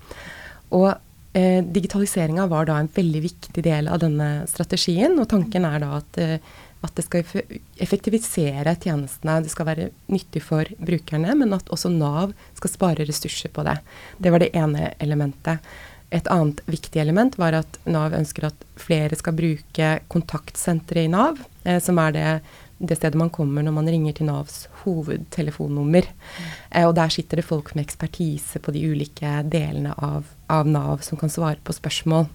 Og 0.73 0.89
eh, 1.33 1.65
digitaliseringa 1.65 2.47
var 2.47 2.69
da 2.69 2.79
en 2.81 2.91
veldig 2.95 3.23
viktig 3.25 3.65
del 3.65 3.89
av 3.93 4.03
denne 4.03 4.31
strategien. 4.51 5.19
Og 5.21 5.29
tanken 5.31 5.67
er 5.69 5.81
da 5.83 5.97
at, 6.01 6.19
eh, 6.19 6.39
at 6.83 6.97
det 6.99 7.05
skal 7.07 7.25
effektivisere 7.83 8.75
tjenestene. 8.83 9.39
Det 9.45 9.53
skal 9.53 9.69
være 9.69 9.89
nyttig 10.11 10.43
for 10.45 10.69
brukerne, 10.83 11.37
men 11.39 11.55
at 11.55 11.71
også 11.73 11.93
Nav 11.93 12.35
skal 12.59 12.73
spare 12.73 13.07
ressurser 13.09 13.53
på 13.55 13.65
det. 13.67 13.79
Det 14.19 14.33
var 14.35 14.43
det 14.43 14.51
ene 14.59 14.91
elementet. 15.03 15.63
Et 16.13 16.29
annet 16.29 16.61
viktig 16.69 17.01
element 17.01 17.39
var 17.41 17.57
at 17.57 17.79
Nav 17.89 18.13
ønsker 18.19 18.51
at 18.51 18.67
flere 18.77 19.17
skal 19.17 19.37
bruke 19.39 19.93
kontaktsenteret 20.13 21.07
i 21.07 21.13
Nav, 21.13 21.41
eh, 21.65 21.79
som 21.81 21.97
er 22.03 22.13
det, 22.13 22.27
det, 22.83 22.99
stedet 22.99 23.17
man 23.17 23.33
kommer 23.33 23.65
når 23.65 23.79
man 23.79 23.89
ringer 23.89 24.19
til 24.19 24.29
Navs 24.29 24.67
hovedtelefonnummer. 24.83 26.11
Mm. 26.11 26.51
Eh, 26.69 26.85
og 26.89 26.97
der 26.99 27.15
sitter 27.15 27.41
det 27.41 27.49
folk 27.49 27.73
med 27.75 27.87
ekspertise 27.87 28.61
på 28.61 28.75
de 28.75 28.85
ulike 28.91 29.39
delene 29.49 29.95
av, 29.97 30.29
av 30.53 30.69
Nav 30.69 31.07
som 31.07 31.21
kan 31.21 31.33
svare 31.33 31.63
på 31.65 31.79
spørsmål. 31.79 32.29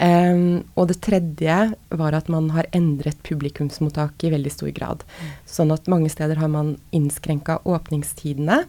Um, 0.00 0.62
og 0.80 0.88
det 0.88 1.02
tredje 1.04 1.56
var 1.92 2.16
at 2.16 2.30
man 2.32 2.48
har 2.54 2.68
endret 2.76 3.20
publikumsmottaket 3.26 4.30
i 4.30 4.32
veldig 4.32 4.52
stor 4.54 4.72
grad. 4.72 5.04
Sånn 5.44 5.74
at 5.74 5.90
mange 5.92 6.08
steder 6.12 6.40
har 6.40 6.48
man 6.52 6.78
innskrenka 6.96 7.58
åpningstidene. 7.68 8.62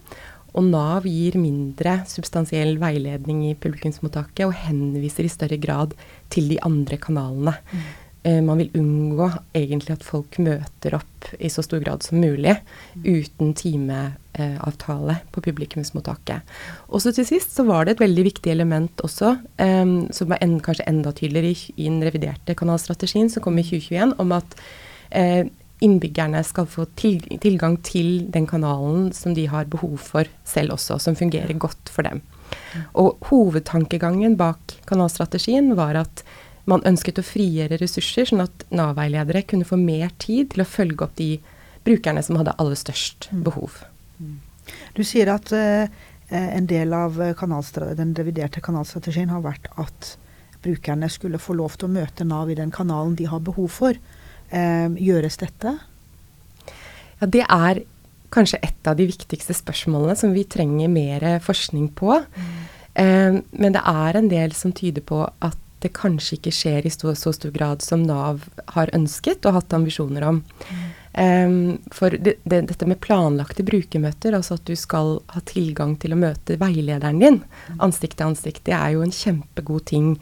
Og 0.51 0.67
Nav 0.67 1.05
gir 1.07 1.37
mindre 1.39 2.01
substansiell 2.11 2.75
veiledning 2.81 3.45
i 3.47 3.55
publikumsmottaket 3.55 4.43
og 4.49 4.57
henviser 4.65 5.23
i 5.23 5.31
større 5.31 5.59
grad 5.61 5.95
til 6.33 6.51
de 6.51 6.59
andre 6.67 6.99
kanalene. 6.99 7.55
Mm. 7.71 7.85
Eh, 8.23 8.41
man 8.41 8.59
vil 8.59 8.69
unngå 8.77 9.25
egentlig 9.57 9.95
at 9.95 10.03
folk 10.05 10.37
møter 10.45 10.93
opp 10.93 11.31
i 11.41 11.49
så 11.49 11.63
stor 11.65 11.81
grad 11.81 12.03
som 12.05 12.19
mulig 12.21 12.53
uten 13.01 13.55
timeavtale 13.57 15.15
på 15.33 15.41
publikumsmottaket. 15.47 16.45
Også 16.93 17.13
til 17.17 17.25
sist 17.25 17.55
så 17.57 17.65
var 17.65 17.87
det 17.87 17.95
et 17.95 18.03
veldig 18.03 18.25
viktig 18.27 18.51
element 18.53 19.01
også, 19.05 19.33
um, 19.57 19.95
som 20.13 20.29
var 20.29 20.41
en, 20.41 20.59
kanskje 20.61 20.85
enda 20.91 21.13
tydeligere 21.17 21.55
i, 21.55 21.73
i, 21.77 21.87
den 21.87 22.03
reviderte 22.05 22.57
kanalstrategien 22.57 23.31
som 23.31 23.45
kom 23.45 23.57
i 23.57 23.65
2021, 23.65 24.13
om 24.21 24.37
at 24.37 24.53
uh, 25.17 25.41
innbyggerne 25.81 26.43
skal 26.45 26.69
få 26.69 26.85
til, 26.99 27.17
tilgang 27.41 27.79
til 27.81 28.27
den 28.29 28.45
kanalen 28.49 29.09
som 29.17 29.33
de 29.33 29.47
har 29.49 29.69
behov 29.71 29.97
for 30.11 30.29
selv 30.45 30.77
også, 30.77 30.99
som 31.01 31.17
fungerer 31.17 31.57
godt 31.57 31.89
for 31.89 32.05
dem. 32.05 32.21
Og 32.93 33.17
hovedtankegangen 33.31 34.37
bak 34.37 34.77
kanalstrategien 34.85 35.73
var 35.79 36.03
at 36.03 36.25
man 36.69 36.83
ønsket 36.87 37.19
å 37.21 37.25
frigjøre 37.25 37.79
ressurser, 37.81 38.27
sånn 38.29 38.43
at 38.45 38.65
Nav-veiledere 38.73 39.43
kunne 39.49 39.67
få 39.67 39.79
mer 39.81 40.13
tid 40.21 40.51
til 40.53 40.63
å 40.63 40.69
følge 40.69 41.05
opp 41.05 41.17
de 41.17 41.33
brukerne 41.87 42.21
som 42.25 42.37
hadde 42.39 42.55
aller 42.61 42.77
størst 42.77 43.29
mm. 43.31 43.43
behov. 43.47 43.81
Mm. 44.21 44.39
Du 44.97 45.03
sier 45.07 45.31
at 45.33 45.51
uh, 45.55 45.85
en 46.31 46.67
del 46.69 46.93
av 46.95 47.17
den 47.17 48.13
reviderte 48.17 48.61
kanalstrategien 48.63 49.31
har 49.33 49.43
vært 49.43 49.67
at 49.81 50.15
brukerne 50.61 51.09
skulle 51.09 51.41
få 51.41 51.55
lov 51.57 51.77
til 51.77 51.89
å 51.89 51.95
møte 51.95 52.27
Nav 52.27 52.51
i 52.53 52.59
den 52.59 52.71
kanalen 52.73 53.17
de 53.17 53.25
har 53.31 53.41
behov 53.43 53.71
for. 53.81 53.97
Uh, 54.51 54.93
gjøres 54.99 55.39
dette? 55.41 55.73
Ja, 57.21 57.27
det 57.27 57.47
er 57.47 57.81
kanskje 58.31 58.61
et 58.63 58.87
av 58.87 58.95
de 58.99 59.09
viktigste 59.09 59.55
spørsmålene 59.57 60.15
som 60.19 60.35
vi 60.35 60.45
trenger 60.47 60.91
mer 60.91 61.25
forskning 61.43 61.89
på. 61.97 62.21
Mm. 62.21 62.53
Uh, 62.91 63.41
men 63.57 63.75
det 63.75 63.81
er 63.87 64.19
en 64.19 64.31
del 64.31 64.55
som 64.55 64.75
tyder 64.75 65.03
på 65.07 65.25
at 65.25 65.57
det 65.83 65.93
kanskje 65.97 66.37
ikke 66.37 66.53
skjer 66.55 66.87
i 66.87 66.93
så, 66.93 67.13
så 67.17 67.33
stor 67.35 67.53
grad 67.55 67.83
som 67.85 68.03
Nav 68.07 68.47
har 68.75 68.91
ønsket 68.95 69.45
og 69.47 69.59
hatt 69.59 69.77
ambisjoner 69.77 70.25
om. 70.27 70.41
Um, 71.11 71.81
for 71.91 72.13
det, 72.15 72.37
det, 72.47 72.61
dette 72.69 72.87
med 72.87 73.01
planlagte 73.03 73.65
brukermøter, 73.67 74.31
altså 74.37 74.55
at 74.55 74.69
du 74.69 74.77
skal 74.79 75.17
ha 75.33 75.41
tilgang 75.43 75.97
til 75.99 76.15
å 76.15 76.19
møte 76.21 76.55
veilederen 76.61 77.19
din 77.19 77.41
mm. 77.41 77.81
ansikt 77.83 78.15
til 78.19 78.29
ansikt, 78.29 78.63
det 78.69 78.77
er 78.77 78.93
jo 78.95 79.03
en 79.03 79.11
kjempegod 79.15 79.89
ting. 79.91 80.13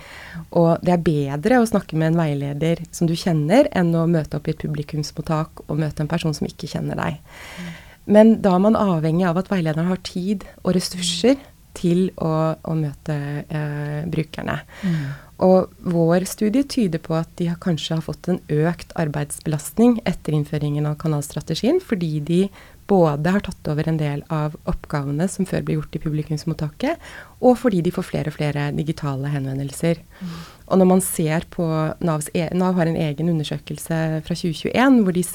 Og 0.50 0.82
det 0.82 0.96
er 0.96 1.06
bedre 1.06 1.62
å 1.62 1.68
snakke 1.70 2.00
med 2.00 2.14
en 2.14 2.22
veileder 2.24 2.82
som 2.96 3.10
du 3.10 3.14
kjenner, 3.14 3.70
enn 3.78 3.94
å 3.94 4.08
møte 4.10 4.40
opp 4.40 4.50
i 4.50 4.56
et 4.56 4.64
publikumsmottak 4.64 5.68
og 5.68 5.84
møte 5.84 6.06
en 6.06 6.10
person 6.10 6.34
som 6.34 6.50
ikke 6.50 6.72
kjenner 6.74 6.98
deg. 6.98 7.22
Mm. 7.60 7.70
Men 8.10 8.36
da 8.42 8.56
er 8.58 8.66
man 8.66 8.80
avhengig 8.80 9.28
av 9.30 9.38
at 9.38 9.52
veilederen 9.52 9.92
har 9.92 10.02
tid 10.08 10.48
og 10.64 10.74
ressurser 10.74 11.38
til 11.78 12.08
å, 12.18 12.32
å 12.58 12.76
møte 12.78 13.16
eh, 13.46 14.06
brukerne. 14.10 14.58
Mm. 14.82 15.04
Og 15.40 15.72
vår 15.88 16.26
studie 16.28 16.66
tyder 16.68 17.00
på 17.00 17.16
at 17.16 17.30
de 17.40 17.48
har 17.48 17.60
kanskje 17.64 17.96
har 17.96 18.04
fått 18.04 18.28
en 18.28 18.42
økt 18.52 18.92
arbeidsbelastning 19.00 20.02
etter 20.10 20.36
innføringen 20.36 20.90
av 20.90 20.98
kanalstrategien, 21.00 21.80
fordi 21.80 22.20
de 22.28 22.42
både 22.90 23.32
har 23.32 23.44
tatt 23.46 23.70
over 23.70 23.88
en 23.88 24.00
del 24.00 24.24
av 24.34 24.56
oppgavene 24.68 25.28
som 25.32 25.48
før 25.48 25.64
ble 25.66 25.78
gjort 25.78 25.96
i 25.96 26.02
publikumsmottaket, 26.04 27.10
og 27.40 27.56
fordi 27.62 27.84
de 27.86 27.94
får 27.94 28.08
flere 28.08 28.34
og 28.34 28.36
flere 28.36 28.70
digitale 28.76 29.32
henvendelser. 29.32 30.02
Mm. 30.20 30.34
Og 30.70 30.82
når 30.82 30.90
man 30.92 31.04
ser 31.06 31.46
på 31.54 31.68
Navs 32.04 32.32
e 32.34 32.50
Nav 32.58 32.76
har 32.80 32.90
en 32.90 33.00
egen 33.00 33.32
undersøkelse 33.32 34.00
fra 34.26 34.40
2021 34.42 35.04
hvor 35.06 35.16
de 35.16 35.26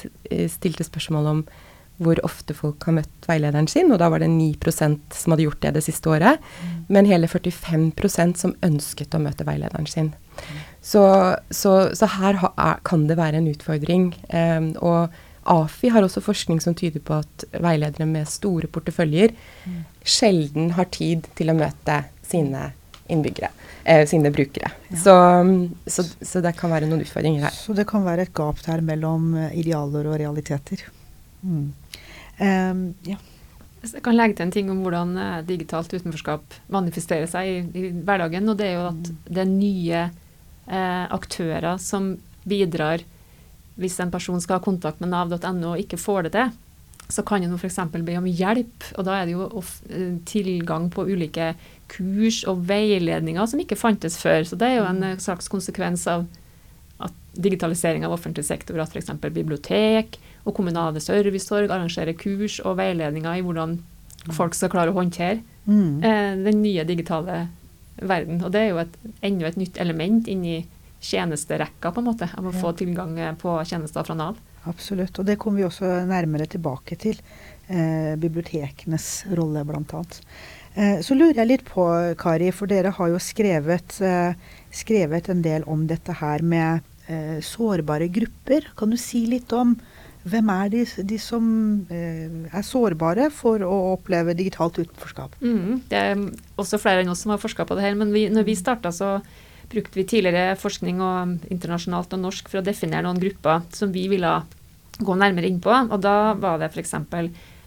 stilte 0.51 0.85
spørsmål 0.87 1.31
om 1.31 1.41
hvor 2.01 2.19
ofte 2.27 2.55
folk 2.57 2.83
har 2.87 2.97
møtt 2.97 3.27
veilederen 3.29 3.69
sin, 3.71 3.91
og 3.93 4.01
da 4.01 4.09
var 4.11 4.23
det 4.23 4.31
9% 4.31 5.15
som 5.15 5.33
hadde 5.33 5.45
gjort 5.45 5.61
det 5.63 5.75
det 5.77 5.83
siste 5.85 6.11
året, 6.11 6.41
mm. 6.43 6.73
men 6.91 7.09
hele 7.09 7.29
45% 7.31 8.41
som 8.41 8.55
ønsket 8.65 9.15
å 9.15 9.21
møte 9.23 9.47
veilederen 9.47 9.87
sin. 9.89 10.11
Mm. 10.35 10.57
Så, 10.83 11.03
så, 11.49 11.75
så, 11.95 12.09
her 12.17 12.41
ha, 12.43 12.51
kan 12.85 13.07
det 13.09 13.17
være 13.17 13.39
en 13.39 13.49
utfordring. 13.49 14.11
Um, 14.29 14.73
og 14.83 15.15
AFI 15.45 15.91
har 15.93 16.05
også 16.05 16.23
forskning 16.25 16.59
som 16.61 16.75
tyder 16.77 17.03
på 17.05 17.19
at 17.21 17.45
veiledere 17.53 18.07
med 18.09 18.27
store 18.29 18.67
porteføljer 18.67 19.33
mm. 19.33 19.79
sjelden 20.01 20.73
har 20.77 20.89
tid 20.93 21.29
til 21.37 21.53
å 21.53 21.57
møte 21.57 22.01
sine 22.25 22.71
innbyggere, 23.13 23.51
eh, 23.83 24.07
sine 24.09 24.31
brukere. 24.33 24.71
Ja. 24.89 24.97
Så, 24.97 25.15
så, 25.85 26.05
så, 26.21 26.41
det 26.41 26.55
kan 26.57 26.73
være 26.73 26.89
noen 26.89 27.05
utfordringer 27.05 27.45
her. 27.45 27.53
Så 27.53 27.75
det 27.77 27.85
kan 27.89 28.05
være 28.05 28.25
et 28.25 28.33
gap 28.33 28.61
der 28.65 28.81
mellom 28.85 29.35
eh, 29.37 29.53
idealer 29.61 30.09
og 30.09 30.17
realiteter. 30.21 30.81
Mm. 31.45 31.71
Um, 32.41 32.83
ja. 33.07 33.21
Jeg 33.85 34.01
kan 34.01 34.15
legge 34.17 34.39
til 34.39 34.47
en 34.47 34.53
ting 34.53 34.69
om 34.73 34.81
hvordan 34.81 35.13
uh, 35.13 35.41
digitalt 35.45 35.93
utenforskap 35.93 36.55
manifesterer 36.73 37.29
seg 37.29 37.49
i, 37.51 37.57
i, 37.77 37.89
hverdagen. 38.01 38.49
og 38.49 38.57
Det 38.57 38.69
er 38.69 38.79
jo 38.79 38.87
at 38.89 39.09
mm. 39.11 39.19
det 39.29 39.43
er 39.43 39.51
nye 39.51 40.05
eh, 40.65 41.05
aktører 41.13 41.77
som 41.81 42.15
bidrar 42.45 43.03
hvis 43.75 43.99
en 43.99 44.11
person 44.13 44.39
skal 44.41 44.57
ha 44.57 44.63
kontakt 44.63 45.01
med 45.03 45.11
nav.no 45.11 45.73
og 45.73 45.81
ikke 45.81 45.99
får 46.01 46.27
det 46.27 46.31
til. 46.37 46.53
Så 47.11 47.21
kan 47.27 47.43
en 47.45 47.53
f.eks. 47.53 47.77
be 47.93 48.15
om 48.17 48.25
hjelp, 48.25 48.87
og 48.97 49.05
da 49.05 49.19
er 49.19 49.27
det 49.27 49.35
jo 49.35 49.45
uh, 49.45 50.15
tilgang 50.25 50.89
på 50.89 51.05
ulike 51.05 51.51
kurs 51.91 52.41
og 52.49 52.63
veiledninger 52.65 53.45
som 53.45 53.61
ikke 53.61 53.77
fantes 53.77 54.17
før. 54.17 54.41
Så 54.47 54.57
det 54.57 54.71
er 54.71 54.79
jo 54.79 54.89
en 54.89 55.21
slags 55.21 55.51
konsekvens 55.51 56.07
av 56.09 56.25
digitalisering 57.35 58.05
av 58.05 58.15
offentlig 58.15 58.45
sektor, 58.47 58.79
at 58.81 58.93
f.eks. 58.93 59.11
bibliotek 59.25 60.19
og 60.45 60.55
kommunale 60.57 61.01
servicetorg 61.03 61.71
arrangerer 61.71 62.17
kurs 62.17 62.59
og 62.63 62.77
veiledninger 62.79 63.39
i 63.39 63.43
hvordan 63.45 63.77
folk 64.33 64.55
skal 64.57 64.71
klare 64.73 64.93
å 64.93 64.97
håndtere 64.97 65.41
mm. 65.65 66.03
eh, 66.03 66.31
den 66.47 66.63
nye 66.63 66.85
digitale 66.87 67.45
verden. 68.01 68.41
Og 68.43 68.53
det 68.53 68.63
er 68.63 68.71
jo 68.71 68.81
et, 68.81 68.97
enda 69.25 69.49
et 69.49 69.59
nytt 69.59 69.79
element 69.81 70.27
inni 70.31 70.63
tjenesterekka, 71.05 71.91
på 71.93 72.01
en 72.01 72.09
måte, 72.09 72.29
av 72.33 72.47
å 72.47 72.53
ja. 72.53 72.59
få 72.61 72.73
tilgang 72.79 73.17
eh, 73.19 73.35
på 73.39 73.57
tjenester 73.67 74.07
fra 74.07 74.17
Nav. 74.17 74.41
Absolutt, 74.65 75.19
og 75.21 75.27
det 75.27 75.37
kommer 75.41 75.61
vi 75.61 75.67
også 75.67 75.91
nærmere 76.09 76.47
tilbake 76.49 76.97
til. 76.97 77.19
Eh, 77.67 78.15
bibliotekenes 78.21 79.25
rolle, 79.37 79.61
bl.a. 79.65 80.03
Eh, 80.75 80.99
så 81.05 81.15
lurer 81.15 81.39
jeg 81.39 81.51
litt 81.51 81.67
på, 81.69 81.85
Kari, 82.19 82.49
for 82.53 82.69
dere 82.69 82.91
har 82.97 83.11
jo 83.13 83.21
skrevet, 83.21 83.99
eh, 84.03 84.35
skrevet 84.73 85.29
en 85.31 85.45
del 85.45 85.63
om 85.71 85.85
dette 85.87 86.17
her 86.19 86.43
med 86.43 86.83
eh, 87.07 87.37
sårbare 87.43 88.07
grupper. 88.13 88.71
Kan 88.77 88.93
du 88.93 88.97
si 88.99 89.25
litt 89.29 89.53
om 89.55 89.75
hvem 90.25 90.47
er 90.49 90.69
de, 90.73 90.83
de 91.05 91.17
som 91.21 91.45
eh, 91.93 92.29
er 92.49 92.65
sårbare 92.65 93.29
for 93.33 93.61
å 93.61 93.73
oppleve 93.93 94.33
digitalt 94.37 94.79
utenforskap? 94.81 95.35
Mm, 95.41 95.83
det 95.91 95.99
er 95.99 96.23
også 96.57 96.79
flere 96.81 97.03
enn 97.03 97.11
oss 97.13 97.21
som 97.25 97.35
har 97.35 97.41
forska 97.41 97.67
på 97.67 97.77
det 97.77 97.85
her. 97.85 97.97
Men 97.99 98.13
vi, 98.15 98.25
når 98.33 98.47
vi 98.47 98.57
starta, 98.57 98.93
så 98.95 99.19
brukte 99.69 99.99
vi 99.99 100.07
tidligere 100.09 100.57
forskning 100.57 101.01
og 101.01 101.51
internasjonalt 101.53 102.13
og 102.17 102.23
norsk 102.25 102.49
for 102.49 102.61
å 102.61 102.65
definere 102.65 103.05
noen 103.05 103.21
grupper 103.21 103.65
som 103.75 103.93
vi 103.93 104.07
ville 104.09 104.31
gå 104.97 105.17
nærmere 105.19 105.49
inn 105.49 105.61
på. 105.61 105.73
Og 105.73 106.01
da 106.01 106.33
var 106.41 106.57
det 106.61 106.71
f.eks. 106.71 106.95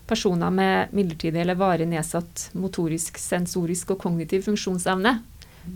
personer 0.09 0.51
med 0.55 0.95
midlertidig 0.97 1.43
eller 1.43 1.59
varig 1.59 1.87
nedsatt 1.91 2.49
motorisk, 2.59 3.19
sensorisk 3.23 3.95
og 3.95 4.03
kognitiv 4.03 4.47
funksjonsevne 4.49 5.19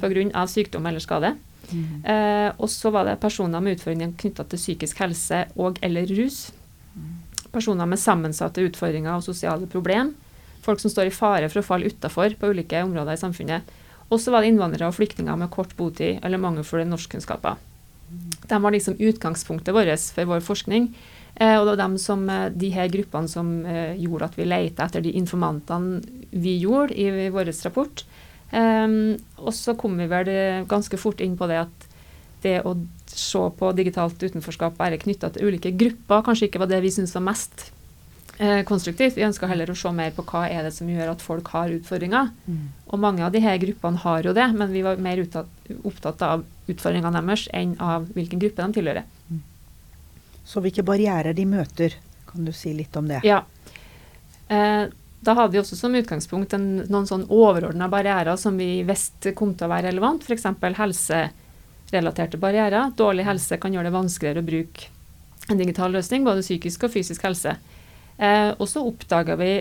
pga. 0.00 0.46
sykdom 0.48 0.86
eller 0.86 1.04
skade. 1.04 1.34
Mm. 1.70 2.04
Eh, 2.04 2.48
og 2.58 2.70
så 2.70 2.90
var 2.94 3.06
det 3.06 3.20
personer 3.22 3.62
med 3.62 3.78
utfordringer 3.78 4.16
knytta 4.18 4.44
til 4.48 4.60
psykisk 4.60 5.04
helse 5.04 5.44
og 5.56 5.78
eller 5.84 6.10
rus. 6.18 6.50
Personer 7.52 7.88
med 7.88 8.00
sammensatte 8.00 8.64
utfordringer 8.64 9.14
og 9.14 9.24
sosiale 9.26 9.68
problem. 9.70 10.14
Folk 10.64 10.80
som 10.80 10.92
står 10.92 11.10
i 11.10 11.14
fare 11.14 11.48
for 11.52 11.60
å 11.60 11.66
falle 11.66 11.90
utafor 11.90 12.36
på 12.38 12.52
ulike 12.52 12.82
områder 12.84 13.16
i 13.16 13.20
samfunnet. 13.20 13.74
Og 14.12 14.20
så 14.20 14.32
var 14.32 14.44
det 14.44 14.52
innvandrere 14.52 14.90
og 14.90 14.96
flyktninger 14.96 15.38
med 15.40 15.50
kort 15.52 15.72
botid 15.76 16.20
eller 16.22 16.40
mangelfulle 16.40 16.84
norskkunnskaper. 16.88 17.60
De 18.48 18.58
var 18.60 18.74
liksom 18.74 18.98
utgangspunktet 19.00 19.74
vårt 19.74 20.12
for 20.12 20.28
vår 20.28 20.44
forskning. 20.44 20.90
Eh, 21.34 21.56
og 21.56 21.64
det 21.64 21.76
var 21.76 21.80
de, 21.80 21.98
som, 21.98 22.24
eh, 22.28 22.50
de 22.52 22.68
her 22.74 22.90
gruppene 22.92 23.28
som 23.28 23.52
eh, 23.64 23.96
gjorde 23.96 24.28
at 24.28 24.36
vi 24.36 24.48
lette 24.48 24.84
etter 24.84 25.04
de 25.04 25.14
informantene 25.16 26.02
vi 26.30 26.58
gjorde 26.60 26.92
i, 26.92 27.08
i 27.08 27.30
vår 27.32 27.52
rapport. 27.64 28.04
Um, 28.52 29.16
og 29.40 29.54
så 29.56 29.72
kom 29.80 29.96
vi 29.96 30.10
vel 30.10 30.28
ganske 30.68 30.98
fort 31.00 31.22
inn 31.24 31.38
på 31.40 31.48
det 31.48 31.62
at 31.62 31.86
det 32.42 32.58
å 32.66 32.74
se 33.06 33.42
på 33.58 33.70
digitalt 33.76 34.22
utenforskap 34.22 34.76
bare 34.78 34.98
knytta 35.00 35.30
til 35.32 35.48
ulike 35.48 35.72
grupper 35.78 36.24
kanskje 36.26 36.48
ikke 36.48 36.62
var 36.62 36.70
det 36.72 36.82
vi 36.84 36.90
syntes 36.92 37.14
var 37.14 37.24
mest 37.28 37.68
eh, 38.38 38.62
konstruktivt. 38.68 39.16
Vi 39.16 39.26
ønska 39.26 39.48
heller 39.50 39.70
å 39.70 39.76
se 39.78 39.92
mer 39.94 40.14
på 40.16 40.24
hva 40.26 40.44
er 40.50 40.66
det 40.66 40.72
som 40.76 40.90
gjør 40.90 41.14
at 41.14 41.24
folk 41.24 41.52
har 41.54 41.72
utfordringer. 41.74 42.32
Mm. 42.46 42.64
Og 42.88 43.02
mange 43.02 43.24
av 43.26 43.34
de 43.34 43.42
her 43.44 43.60
gruppene 43.62 44.02
har 44.04 44.28
jo 44.28 44.34
det, 44.36 44.48
men 44.56 44.74
vi 44.74 44.84
var 44.86 45.02
mer 45.02 45.22
opptatt 45.22 46.24
av 46.26 46.44
utfordringene 46.70 47.22
deres 47.22 47.48
enn 47.54 47.76
av 47.82 48.08
hvilken 48.16 48.42
gruppe 48.42 48.64
de 48.64 48.80
tilhører. 48.80 49.10
Så 50.48 50.60
hvilke 50.64 50.84
barrierer 50.84 51.36
de 51.38 51.46
møter, 51.46 51.94
kan 52.26 52.48
du 52.48 52.52
si 52.56 52.72
litt 52.74 52.96
om 52.98 53.06
det? 53.08 53.20
Ja. 53.28 53.44
Eh, 54.50 54.88
da 55.22 55.34
hadde 55.38 55.54
vi 55.54 55.60
også 55.60 55.78
som 55.78 55.94
utgangspunkt 55.94 56.54
en, 56.56 56.66
noen 56.90 57.06
sånn 57.06 57.28
overordna 57.30 57.86
barrierer 57.92 58.38
som 58.40 58.56
vi 58.58 58.82
visste 58.86 59.34
kom 59.38 59.54
til 59.54 59.68
å 59.68 59.72
være 59.72 59.92
relevant, 59.92 60.24
f.eks. 60.26 60.48
helserelaterte 60.78 62.40
barrierer. 62.42 62.90
Dårlig 62.98 63.28
helse 63.28 63.60
kan 63.62 63.74
gjøre 63.74 63.90
det 63.90 63.94
vanskeligere 63.94 64.42
å 64.42 64.48
bruke 64.48 64.90
en 65.50 65.60
digital 65.60 65.94
løsning, 65.94 66.26
både 66.26 66.42
psykisk 66.42 66.88
og 66.88 66.94
fysisk 66.96 67.22
helse. 67.26 67.54
Eh, 68.18 68.50
og 68.58 68.66
så 68.70 68.82
oppdaga 68.86 69.38
vi 69.38 69.54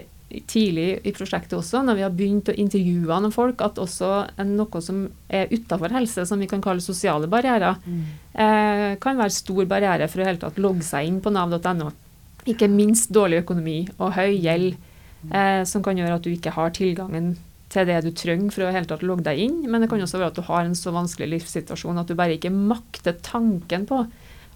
tidlig 0.48 1.02
i 1.04 1.12
prosjektet 1.14 1.58
også, 1.58 1.82
når 1.84 1.98
vi 1.98 2.04
har 2.06 2.14
begynt 2.16 2.52
å 2.52 2.56
intervjue 2.56 3.18
noen 3.24 3.34
folk, 3.36 3.62
at 3.66 3.80
også 3.82 4.12
noe 4.48 4.84
som 4.84 5.04
er 5.30 5.52
utafor 5.52 5.94
helse, 5.94 6.26
som 6.28 6.40
vi 6.40 6.48
kan 6.52 6.64
kalle 6.64 6.84
sosiale 6.84 7.30
barrierer, 7.32 7.82
eh, 8.34 8.96
kan 9.02 9.20
være 9.20 9.36
stor 9.36 9.66
barriere 9.66 10.08
for 10.08 10.22
å 10.22 10.30
hele 10.30 10.42
tatt 10.42 10.62
logge 10.62 10.88
seg 10.88 11.08
inn 11.08 11.20
på 11.22 11.34
nav.no. 11.34 11.92
Ikke 12.50 12.72
minst 12.72 13.12
dårlig 13.14 13.44
økonomi 13.44 13.84
og 14.00 14.16
høy 14.16 14.40
gjeld, 14.40 14.80
eh, 15.30 15.62
som 15.70 15.84
kan 15.86 16.00
gjøre 16.00 16.18
at 16.18 16.26
du 16.26 16.32
ikke 16.34 16.56
har 16.56 16.74
tilgangen 16.76 17.36
til 17.72 17.88
det 17.88 18.02
du 18.04 18.12
trenger 18.16 18.52
for 18.52 18.68
å 18.68 18.74
helt 18.76 18.90
tatt 18.92 19.06
logge 19.06 19.26
deg 19.28 19.40
inn. 19.46 19.62
Men 19.70 19.84
det 19.84 19.90
kan 19.92 20.02
også 20.04 20.20
være 20.20 20.34
at 20.34 20.40
du 20.40 20.46
har 20.48 20.66
en 20.66 20.78
så 20.78 20.94
vanskelig 20.96 21.30
livssituasjon 21.38 22.02
at 22.02 22.10
du 22.10 22.18
bare 22.20 22.36
ikke 22.38 22.54
makter 22.54 23.18
tanken 23.24 23.88
på 23.90 24.04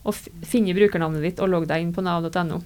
å 0.05 0.13
finne 0.45 0.75
brukernavnet 0.77 1.23
ditt 1.23 1.41
og 1.41 1.51
logge 1.51 1.71
deg 1.71 1.85
inn 1.85 1.95
på 1.95 2.03
nav.no. 2.05 2.61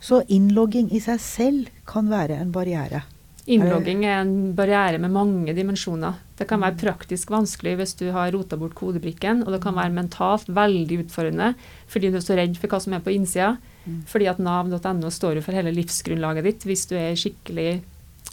Så 0.00 0.22
innlogging 0.30 0.92
i 0.94 1.00
seg 1.02 1.20
selv 1.22 1.70
kan 1.88 2.10
være 2.10 2.38
en 2.38 2.52
barriere. 2.54 3.02
Innlogging 3.48 4.02
er 4.04 4.20
en 4.20 4.52
barriere 4.56 5.00
med 5.00 5.14
mange 5.14 5.54
dimensjoner. 5.56 6.18
Det 6.36 6.46
kan 6.50 6.60
være 6.60 6.78
praktisk 6.82 7.32
vanskelig 7.32 7.78
hvis 7.80 7.94
du 7.98 8.10
har 8.12 8.30
rota 8.34 8.58
bort 8.60 8.76
kodebrikken, 8.76 9.40
og 9.46 9.54
det 9.54 9.62
kan 9.64 9.76
være 9.76 9.94
mentalt 9.96 10.50
veldig 10.52 11.00
utfordrende 11.06 11.54
fordi 11.88 12.12
du 12.12 12.20
er 12.20 12.26
så 12.26 12.36
redd 12.38 12.58
for 12.60 12.70
hva 12.70 12.80
som 12.84 12.94
er 12.94 13.02
på 13.04 13.14
innsida. 13.16 13.56
Mm. 13.88 14.00
Fordi 14.10 14.28
at 14.30 14.42
nav.no 14.42 15.12
står 15.12 15.38
jo 15.38 15.46
for 15.46 15.56
hele 15.56 15.72
livsgrunnlaget 15.74 16.46
ditt. 16.46 16.66
Hvis 16.68 16.84
du 16.90 16.94
er 17.00 17.16
skikkelig 17.18 17.70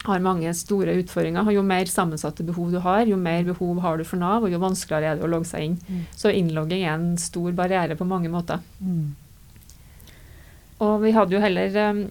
har 0.05 0.21
mange 0.21 0.51
store 0.53 0.95
utfordringer, 0.99 1.47
jo 1.55 1.63
mer 1.65 1.89
sammensatte 1.89 2.45
behov 2.45 2.73
du 2.73 2.79
har, 2.83 3.05
jo 3.09 3.17
mer 3.17 3.45
behov 3.47 3.79
har 3.81 3.97
du 3.97 4.05
for 4.07 4.21
Nav, 4.21 4.45
og 4.45 4.53
jo 4.53 4.61
vanskeligere 4.61 5.13
er 5.15 5.19
det 5.19 5.25
å 5.25 5.31
logge 5.31 5.49
seg 5.49 5.69
inn. 5.69 5.77
Mm. 5.87 6.03
Så 6.17 6.33
innlogging 6.35 6.83
er 6.85 6.93
en 6.93 7.15
stor 7.21 7.55
barriere 7.57 7.97
på 7.97 8.07
mange 8.07 8.29
måter. 8.29 8.61
Mm. 8.79 9.15
Og 10.85 10.95
vi 11.05 11.13
hadde 11.15 11.37
jo 11.37 11.41
heller 11.41 11.77
um, 11.89 12.01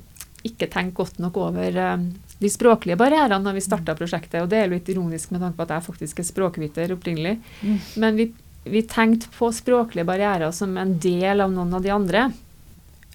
ikke 0.46 0.70
tenkt 0.72 0.96
godt 0.98 1.20
nok 1.22 1.36
over 1.40 1.80
um, 1.94 2.08
de 2.40 2.50
språklige 2.50 2.98
barrierene 3.00 3.42
når 3.44 3.58
vi 3.58 3.66
starta 3.66 3.96
prosjektet. 3.98 4.40
Og 4.42 4.48
det 4.50 4.62
er 4.62 4.72
litt 4.72 4.88
ironisk 4.90 5.34
med 5.34 5.44
tanke 5.44 5.58
på 5.58 5.66
at 5.66 5.76
jeg 5.76 5.88
faktisk 5.90 6.22
er 6.22 6.30
språkviter 6.30 6.96
opprinnelig. 6.96 7.36
Mm. 7.60 7.76
Men 8.02 8.18
vi, 8.18 8.30
vi 8.64 8.84
tenkte 8.88 9.30
på 9.36 9.52
språklige 9.54 10.08
barrierer 10.08 10.54
som 10.56 10.74
en 10.80 10.96
del 10.98 11.44
av 11.44 11.52
noen 11.52 11.76
av 11.76 11.84
de 11.84 11.94
andre. 11.94 12.30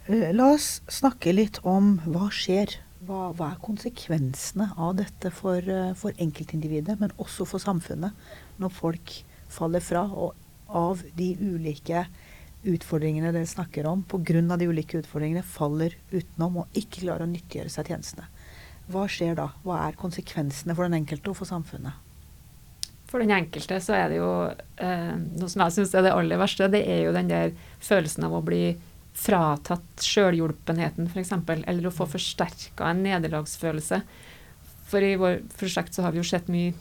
Eh, 0.10 0.32
La 0.34 0.48
oss 0.56 0.80
snakke 0.89 1.34
litt 1.36 1.60
om 1.62 2.00
hva 2.10 2.32
skjer. 2.34 2.80
Hva, 3.06 3.30
hva 3.38 3.54
er 3.54 3.62
konsekvensene 3.63 4.72
av 4.76 4.98
dette 4.98 5.30
for, 5.32 5.62
eh, 5.62 5.93
for 5.93 6.17
enkeltindividet, 6.17 6.98
men 7.00 7.13
også 7.22 7.45
for 7.48 7.62
samfunnet, 7.62 8.12
når 8.60 8.74
folk 8.74 9.13
faller 9.48 9.80
fra 9.80 10.04
og 10.10 10.34
av 10.67 11.04
de 11.15 11.30
ulike 11.38 12.08
utfordringene 12.65 13.32
dere 13.32 13.48
snakker 13.48 13.86
om, 13.86 14.04
pga. 14.04 14.58
de 14.58 14.67
ulike 14.67 15.00
utfordringene 15.00 15.43
faller 15.43 15.95
utenom 16.12 16.58
og 16.58 16.67
ikke 16.74 17.06
klarer 17.06 17.26
å 17.26 17.32
nyttiggjøre 17.32 17.69
seg 17.69 17.93
tjenestene. 17.93 18.28
Hva 18.89 19.06
skjer 19.08 19.36
da? 19.36 19.52
Hva 19.63 19.88
er 19.88 19.93
konsekvensene 19.93 20.76
for 20.76 20.89
den 20.89 21.06
enkelte 21.06 21.30
og 21.30 21.38
for 21.38 21.45
samfunnet? 21.45 21.93
For 23.08 23.19
den 23.19 23.32
enkelte 23.32 23.80
så 23.82 23.93
er 23.93 24.10
det 24.10 24.17
jo 24.17 24.54
eh, 24.78 25.15
noe 25.15 25.50
som 25.50 25.63
jeg 25.65 25.78
syns 25.78 25.95
er 25.95 26.06
det 26.06 26.13
aller 26.13 26.38
verste, 26.38 26.67
det 26.69 26.84
er 26.86 27.06
jo 27.06 27.13
den 27.13 27.30
der 27.30 27.54
følelsen 27.80 28.26
av 28.26 28.34
å 28.34 28.45
bli 28.45 28.76
fratatt 29.19 30.03
sjølhjulpenheten, 30.05 31.10
f.eks., 31.12 31.34
eller 31.49 31.88
å 31.89 31.93
få 31.93 32.08
forsterka 32.10 32.88
en 32.89 33.03
nederlagsfølelse. 33.03 34.01
For 34.89 35.05
i 35.05 35.17
vår 35.19 35.41
prosjekt 35.60 35.95
så 35.95 36.05
har 36.05 36.15
vi 36.15 36.21
jo 36.21 36.25
sett 36.25 36.47
mye 36.49 36.71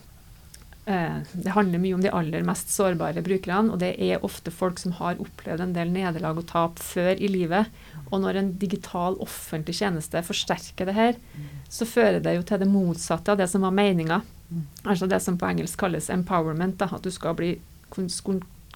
eh, 0.88 1.18
Det 1.33 1.53
handler 1.53 1.83
mye 1.83 1.96
om 1.98 2.05
de 2.05 2.12
aller 2.14 2.46
mest 2.46 2.72
sårbare 2.72 3.24
brukerne, 3.27 3.74
og 3.74 3.83
det 3.83 3.94
er 4.01 4.24
ofte 4.24 4.55
folk 4.55 4.81
som 4.81 4.94
har 5.01 5.20
opplevd 5.20 5.66
en 5.66 5.77
del 5.77 5.92
nederlag 5.92 6.40
og 6.40 6.48
tap 6.48 6.81
før 6.81 7.18
i 7.18 7.31
livet. 7.33 7.68
Og 8.09 8.22
når 8.24 8.40
en 8.40 8.53
digital 8.61 9.18
offentlig 9.24 9.77
tjeneste 9.81 10.22
forsterker 10.24 10.88
det 10.88 10.96
her, 10.96 11.18
så 11.68 11.88
fører 11.88 12.22
det 12.24 12.38
jo 12.38 12.46
til 12.48 12.62
det 12.62 12.70
motsatte 12.70 13.35
av 13.35 13.42
det 13.42 13.51
som 13.53 13.66
var 13.66 13.77
meninga. 13.77 14.22
Altså 14.87 15.11
det 15.11 15.20
som 15.20 15.37
på 15.37 15.51
engelsk 15.51 15.77
kalles 15.81 16.09
empowerment. 16.11 16.79
Da, 16.81 16.88
at 16.94 17.05
du 17.05 17.12
skal 17.12 17.37
bli, 17.37 17.59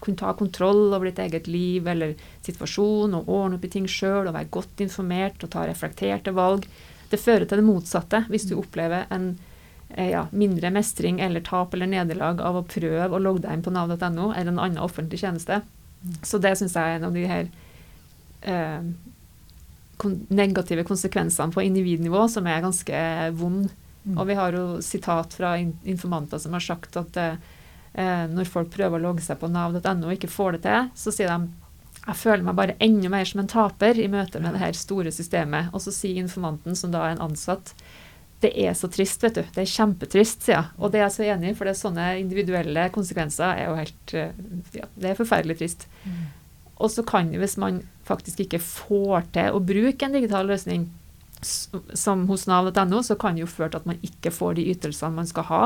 kunne 0.02 0.18
ta 0.18 0.32
kontroll 0.36 0.90
over 0.90 1.08
ditt 1.08 1.20
eget 1.22 1.46
liv 1.50 1.86
eller 1.88 2.16
situasjon 2.44 3.14
og 3.18 3.30
ordne 3.30 3.58
opp 3.58 3.66
i 3.66 3.70
ting 3.72 3.86
sjøl 3.90 4.26
og 4.26 4.34
være 4.34 4.50
godt 4.58 4.82
informert 4.84 5.44
og 5.44 5.52
ta 5.54 5.66
reflekterte 5.68 6.34
valg. 6.36 6.66
Det 7.12 7.20
fører 7.20 7.46
til 7.46 7.60
det 7.60 7.66
motsatte 7.66 8.24
hvis 8.32 8.48
du 8.50 8.56
opplever 8.58 9.06
en 9.14 9.32
eh, 9.94 10.10
ja, 10.14 10.26
mindre 10.32 10.72
mestring 10.74 11.20
eller 11.22 11.44
tap 11.46 11.74
eller 11.76 11.90
nederlag 11.92 12.42
av 12.42 12.58
å 12.58 12.66
prøve 12.66 13.08
å 13.12 13.22
logge 13.22 13.46
deg 13.46 13.58
inn 13.58 13.64
på 13.66 13.74
nav.no 13.74 14.32
eller 14.32 14.52
en 14.52 14.58
annen 14.58 14.82
offentlig 14.82 15.22
tjeneste. 15.22 15.62
Så 16.26 16.40
det 16.42 16.56
syns 16.58 16.74
jeg 16.74 16.82
er 16.82 16.98
en 16.98 17.08
av 17.10 17.14
de 17.14 17.26
her 17.30 17.50
eh, 18.42 18.90
negative 20.34 20.84
konsekvensene 20.88 21.54
på 21.54 21.62
individnivå 21.62 22.26
som 22.30 22.48
er 22.50 22.64
ganske 22.64 23.02
vond. 23.38 23.70
Mm. 24.02 24.16
Og 24.18 24.26
vi 24.26 24.34
har 24.34 24.56
jo 24.56 24.64
sitat 24.82 25.36
fra 25.36 25.54
informanter 25.60 26.40
som 26.42 26.56
har 26.56 26.64
sagt 26.64 26.98
at 26.98 27.18
eh, 27.20 27.36
når 27.92 28.48
folk 28.48 28.70
prøver 28.72 28.96
å 28.96 29.02
logge 29.02 29.20
seg 29.20 29.36
på 29.36 29.50
nav.no 29.52 30.06
og 30.08 30.14
ikke 30.14 30.30
får 30.32 30.56
det 30.56 30.60
til, 30.64 30.86
så 30.96 31.12
sier 31.12 31.28
de 31.28 31.50
jeg 32.02 32.18
føler 32.18 32.42
meg 32.42 32.56
bare 32.58 32.74
enda 32.82 33.10
mer 33.12 33.26
som 33.28 33.42
en 33.42 33.50
taper 33.50 33.98
i 34.02 34.08
møte 34.10 34.40
med 34.42 34.56
det 34.56 34.62
her 34.62 34.74
store 34.74 35.12
systemet. 35.14 35.68
Og 35.70 35.84
så 35.84 35.92
sier 35.94 36.18
informanten, 36.18 36.74
som 36.78 36.90
da 36.90 37.04
er 37.06 37.14
en 37.14 37.22
ansatt, 37.28 37.70
det 38.42 38.50
er 38.58 38.74
så 38.74 38.88
trist, 38.90 39.22
vet 39.22 39.38
du. 39.38 39.42
Det 39.54 39.62
er 39.62 39.70
kjempetrist, 39.70 40.42
sier 40.42 40.56
jeg. 40.56 40.70
Og 40.82 40.90
det 40.90 40.98
er 40.98 41.06
jeg 41.06 41.14
så 41.14 41.26
enig 41.30 41.52
i, 41.52 41.54
for 41.58 41.68
det 41.68 41.76
er 41.76 41.78
sånne 41.78 42.06
individuelle 42.18 42.88
konsekvenser 42.94 43.52
er 43.54 43.68
jo 43.68 43.76
helt 43.78 44.14
eh, 44.18 44.40
ja, 44.80 44.88
Det 44.98 45.12
er 45.12 45.20
forferdelig 45.20 45.60
trist. 45.60 45.86
Og 46.82 46.90
så 46.90 47.04
kan 47.06 47.30
hvis 47.38 47.54
man 47.62 47.84
faktisk 48.08 48.42
ikke 48.42 48.58
får 48.58 49.28
til 49.36 49.54
å 49.54 49.62
bruke 49.62 50.08
en 50.08 50.18
digital 50.18 50.50
løsning, 50.50 50.88
som 51.42 52.26
hos 52.28 52.46
nav.no, 52.46 53.02
så 53.02 53.16
kan 53.18 53.36
det 53.36 53.44
jo 53.44 53.50
føre 53.50 53.72
til 53.72 53.82
at 53.82 53.88
man 53.88 54.00
ikke 54.06 54.32
får 54.34 54.58
de 54.58 54.68
ytelsene 54.72 55.16
man 55.16 55.28
skal 55.30 55.46
ha, 55.48 55.62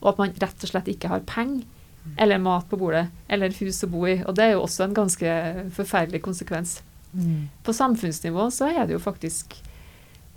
og 0.00 0.08
at 0.12 0.20
man 0.20 0.34
rett 0.42 0.66
og 0.66 0.70
slett 0.70 0.90
ikke 0.92 1.12
har 1.12 1.24
penger, 1.28 1.64
eller 2.20 2.42
mat 2.42 2.66
på 2.68 2.76
bordet, 2.76 3.06
eller 3.32 3.54
hus 3.62 3.78
å 3.86 3.88
bo 3.88 4.02
i. 4.04 4.18
Og 4.28 4.36
det 4.36 4.44
er 4.44 4.50
jo 4.54 4.64
også 4.66 4.84
en 4.84 4.96
ganske 4.96 5.36
forferdelig 5.72 6.20
konsekvens. 6.26 6.76
Mm. 7.14 7.48
På 7.64 7.72
samfunnsnivå 7.72 8.50
så 8.52 8.68
er 8.68 8.84
det 8.84 8.96
jo 8.96 9.00
faktisk 9.02 9.56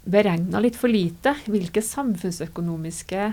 beregna 0.08 0.62
litt 0.63 0.78
for 0.80 0.91
lite. 0.91 1.34
Hvilke 1.52 1.84
samfunnsøkonomiske 1.84 3.32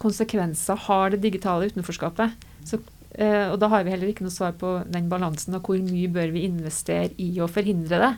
konsekvenser 0.00 0.80
har 0.86 1.12
det 1.12 1.20
digitale 1.26 1.68
utenforskapet? 1.68 2.48
Så, 2.64 2.80
eh, 3.18 3.46
og 3.50 3.58
da 3.62 3.70
har 3.72 3.86
vi 3.86 3.94
heller 3.94 4.10
ikke 4.10 4.26
noe 4.26 4.34
svar 4.34 4.56
på 4.58 4.80
den 4.90 5.08
balansen 5.10 5.56
og 5.58 5.66
hvor 5.68 5.80
mye 5.82 6.10
bør 6.12 6.34
vi 6.34 6.46
investere 6.48 7.12
i 7.18 7.32
å 7.40 7.50
forhindre 7.50 8.02
det. 8.02 8.12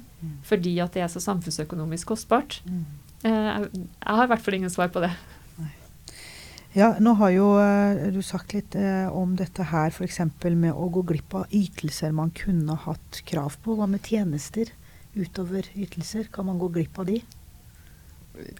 Fordi 0.46 0.76
at 0.85 0.94
det 0.94 1.05
er 1.05 1.11
så 1.12 1.22
samfunnsøkonomisk 1.22 2.12
kostbart. 2.12 2.61
Mm. 2.68 2.83
Uh, 3.22 3.31
jeg, 3.31 3.87
har 4.07 4.24
i 4.26 4.31
hvert 4.33 4.42
fall 4.42 4.59
ingen 4.59 4.72
svar 4.72 4.90
på 4.94 5.02
det. 5.02 5.12
Ja, 6.72 6.94
nå 7.05 7.12
har 7.20 7.33
jo 7.35 7.48
eh, 7.61 8.07
du 8.14 8.22
sagt 8.24 8.55
litt 8.57 8.72
eh, 8.81 9.05
om 9.12 9.35
dette 9.37 9.66
her, 9.68 9.92
f.eks. 9.92 10.22
med 10.48 10.72
å 10.72 10.87
gå 10.88 11.02
glipp 11.11 11.35
av 11.37 11.52
ytelser 11.52 12.14
man 12.16 12.33
kunne 12.33 12.78
hatt 12.87 13.20
krav 13.28 13.59
på. 13.61 13.76
Hva 13.76 13.85
med 13.92 14.00
tjenester 14.09 14.70
utover 15.12 15.68
ytelser? 15.76 16.31
Kan 16.33 16.48
man 16.48 16.57
gå 16.62 16.70
glipp 16.72 16.96
av 17.02 17.11
de? 17.11 17.18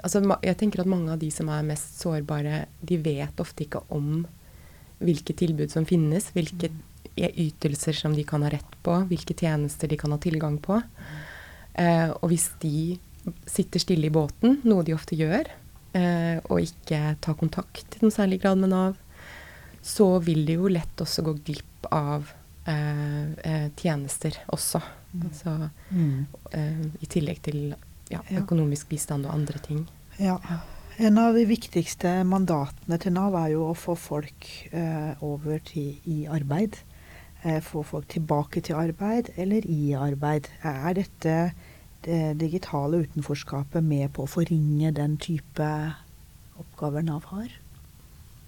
Altså, 0.05 0.21
jeg 0.45 0.59
tenker 0.61 0.85
at 0.85 0.93
mange 0.93 1.15
av 1.15 1.23
de 1.23 1.31
som 1.33 1.49
er 1.49 1.65
mest 1.65 1.97
sårbare, 2.03 2.67
de 2.85 3.01
vet 3.01 3.41
ofte 3.41 3.65
ikke 3.65 3.81
om 3.89 4.27
hvilke 5.03 5.35
tilbud 5.37 5.71
som 5.73 5.85
finnes, 5.89 6.31
hvilke 6.35 6.71
ytelser 7.17 7.93
som 7.97 8.15
de 8.17 8.25
kan 8.25 8.43
ha 8.43 8.51
rett 8.53 8.77
på, 8.83 8.95
hvilke 9.11 9.35
tjenester 9.37 9.91
de 9.91 9.99
kan 10.01 10.15
ha 10.15 10.19
tilgang 10.23 10.59
på. 10.65 10.79
Eh, 11.75 12.11
og 12.11 12.29
hvis 12.33 12.51
de 12.63 12.99
sitter 13.47 13.83
stille 13.83 14.09
i 14.09 14.13
båten, 14.15 14.61
noe 14.65 14.85
de 14.87 14.95
ofte 14.97 15.17
gjør, 15.19 15.49
eh, 15.95 16.39
og 16.49 16.61
ikke 16.65 17.17
tar 17.21 17.37
kontakt 17.41 17.99
i 17.99 18.03
noen 18.05 18.15
særlig 18.15 18.41
grad 18.43 18.59
med 18.63 18.73
Nav, 18.73 18.97
så 19.83 20.07
vil 20.23 20.45
de 20.47 20.57
jo 20.61 20.69
lett 20.71 21.01
også 21.03 21.25
gå 21.27 21.37
glipp 21.45 21.89
av 21.93 22.31
eh, 22.71 23.33
eh, 23.45 23.69
tjenester 23.77 24.37
også. 24.55 24.81
Altså, 25.25 25.71
eh, 25.93 26.85
I 27.03 27.07
tillegg 27.11 27.43
til 27.43 27.75
Ja. 28.13 28.21
økonomisk 28.43 28.89
bistand 28.91 29.25
og 29.27 29.33
andre 29.35 29.59
ting. 29.59 29.87
Ja. 30.19 30.37
En 31.03 31.17
av 31.19 31.35
de 31.35 31.43
viktigste 31.51 32.11
mandatene 32.31 32.95
til 33.03 33.11
Nav 33.17 33.35
er 33.35 33.57
jo 33.57 33.65
å 33.73 33.75
få 33.75 33.97
folk 33.99 34.45
eh, 34.71 35.19
over 35.27 35.59
til, 35.67 35.97
i 36.07 36.29
arbeid. 36.31 36.77
Eh, 37.43 37.59
få 37.59 37.83
folk 37.83 38.07
tilbake 38.13 38.63
til 38.63 38.79
arbeid 38.79 39.33
eller 39.35 39.67
i 39.67 39.97
arbeid. 39.99 40.47
Er 40.63 40.95
dette 41.01 41.35
det 42.07 42.21
digitale 42.39 43.01
utenforskapet 43.03 43.83
med 43.83 44.13
på 44.15 44.29
å 44.29 44.31
forringe 44.31 44.93
den 44.95 45.17
type 45.19 45.73
oppgaver 46.63 47.03
Nav 47.09 47.27
har? 47.33 47.51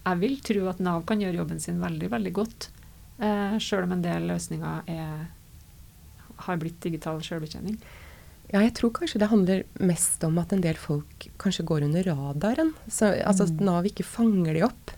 Jeg 0.05 0.23
vil 0.23 0.39
tro 0.47 0.71
at 0.71 0.85
Nav 0.85 1.03
kan 1.11 1.27
gjøre 1.27 1.41
jobben 1.43 1.59
sin 1.65 1.83
veldig, 1.83 2.13
veldig 2.15 2.35
godt. 2.39 2.69
Eh, 3.19 3.59
Sjøl 3.59 3.89
om 3.89 3.97
en 3.99 4.07
del 4.07 4.31
løsninger 4.31 4.95
er, 4.95 5.27
har 6.47 6.63
blitt 6.63 6.79
digital 6.87 7.19
sjølbetjening. 7.19 7.83
Ja, 8.53 8.61
jeg 8.61 8.75
tror 8.77 8.93
kanskje 8.95 9.19
det 9.23 9.31
handler 9.31 9.65
mest 9.81 10.23
om 10.27 10.37
at 10.39 10.53
en 10.55 10.63
del 10.63 10.77
folk 10.79 11.29
kanskje 11.43 11.65
går 11.67 11.87
under 11.89 12.05
radaren. 12.11 12.75
Så, 12.89 13.11
altså 13.25 13.49
at 13.49 13.57
Mm. 13.57 13.65
Nav 13.67 13.87
ikke 13.89 14.05
fanger 14.07 14.55
de 14.55 14.63
opp. 14.67 14.93